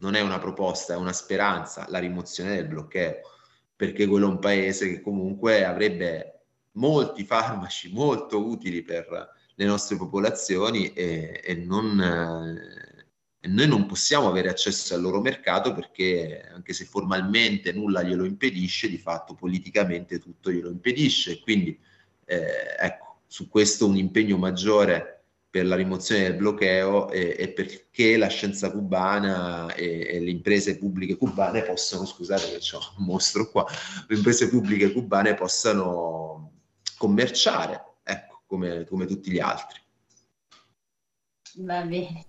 [0.00, 3.20] non è una proposta, è una speranza la rimozione del bloccheo,
[3.74, 6.40] perché quello è un paese che comunque avrebbe
[6.72, 12.00] molti farmaci molto utili per le nostre popolazioni e, e non...
[12.00, 12.98] Eh,
[13.42, 18.86] noi non possiamo avere accesso al loro mercato perché anche se formalmente nulla glielo impedisce,
[18.90, 21.40] di fatto politicamente tutto glielo impedisce.
[21.40, 21.78] Quindi
[22.26, 25.19] eh, ecco, su questo un impegno maggiore
[25.50, 30.78] per la rimozione del bloqueo e, e perché la scienza cubana e, e, le imprese
[30.78, 33.66] pubbliche cubane possono, scusate che c'ho un mostro qua,
[34.06, 36.52] le imprese pubbliche cubane possano
[36.96, 39.80] commerciare, ecco, come, come tutti gli altri.
[41.56, 42.24] Va bene.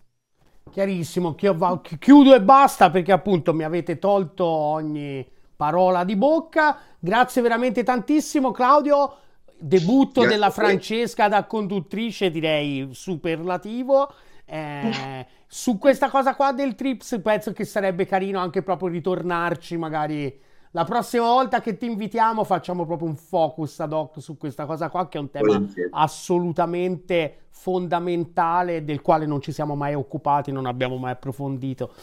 [0.72, 6.80] Chiarissimo, chiudo e basta perché appunto mi avete tolto ogni parola di bocca.
[6.98, 9.18] Grazie veramente tantissimo Claudio,
[9.62, 14.12] debutto della Francesca da conduttrice direi superlativo.
[14.46, 20.40] Eh, su questa cosa qua del Trips penso che sarebbe carino anche proprio ritornarci magari
[20.72, 24.90] la prossima volta che ti invitiamo facciamo proprio un focus ad hoc su questa cosa
[24.90, 30.66] qua che è un tema assolutamente fondamentale del quale non ci siamo mai occupati, non
[30.66, 31.94] abbiamo mai approfondito.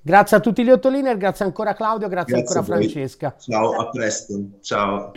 [0.00, 3.34] Grazie a tutti gli ottoliner, grazie ancora Claudio, grazie, grazie ancora Francesca.
[3.38, 4.34] Ciao, a presto.
[4.60, 5.12] Ciao.